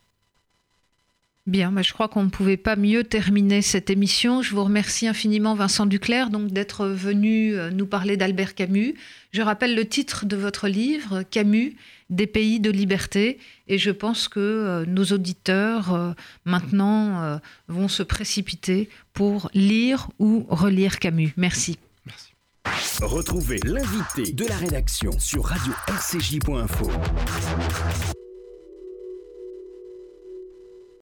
Bien, 1.46 1.72
bah, 1.72 1.82
je 1.82 1.92
crois 1.92 2.06
qu'on 2.06 2.22
ne 2.22 2.30
pouvait 2.30 2.56
pas 2.56 2.76
mieux 2.76 3.02
terminer 3.02 3.62
cette 3.62 3.90
émission. 3.90 4.42
Je 4.42 4.54
vous 4.54 4.62
remercie 4.62 5.08
infiniment, 5.08 5.56
Vincent 5.56 5.86
Duclerc, 5.86 6.30
donc 6.30 6.52
d'être 6.52 6.86
venu 6.86 7.56
euh, 7.56 7.70
nous 7.70 7.86
parler 7.86 8.16
d'Albert 8.16 8.54
Camus. 8.54 8.94
Je 9.32 9.42
rappelle 9.42 9.74
le 9.74 9.84
titre 9.84 10.24
de 10.24 10.36
votre 10.36 10.68
livre, 10.68 11.24
Camus, 11.24 11.74
des 12.10 12.28
pays 12.28 12.60
de 12.60 12.70
liberté, 12.70 13.40
et 13.66 13.76
je 13.76 13.90
pense 13.90 14.28
que 14.28 14.38
euh, 14.38 14.84
nos 14.86 15.06
auditeurs 15.06 15.92
euh, 15.92 16.12
maintenant 16.44 17.40
vont 17.66 17.88
se 17.88 18.04
précipiter 18.04 18.88
pour 19.12 19.50
lire 19.52 20.10
ou 20.20 20.46
relire 20.48 21.00
Camus. 21.00 21.32
Merci. 21.36 21.76
Merci. 22.06 22.32
Retrouvez 23.00 23.58
l'invité 23.64 24.32
de 24.32 24.46
la 24.46 24.56
rédaction 24.56 25.10
sur 25.18 25.46
radio-rcj.info. 25.46 26.88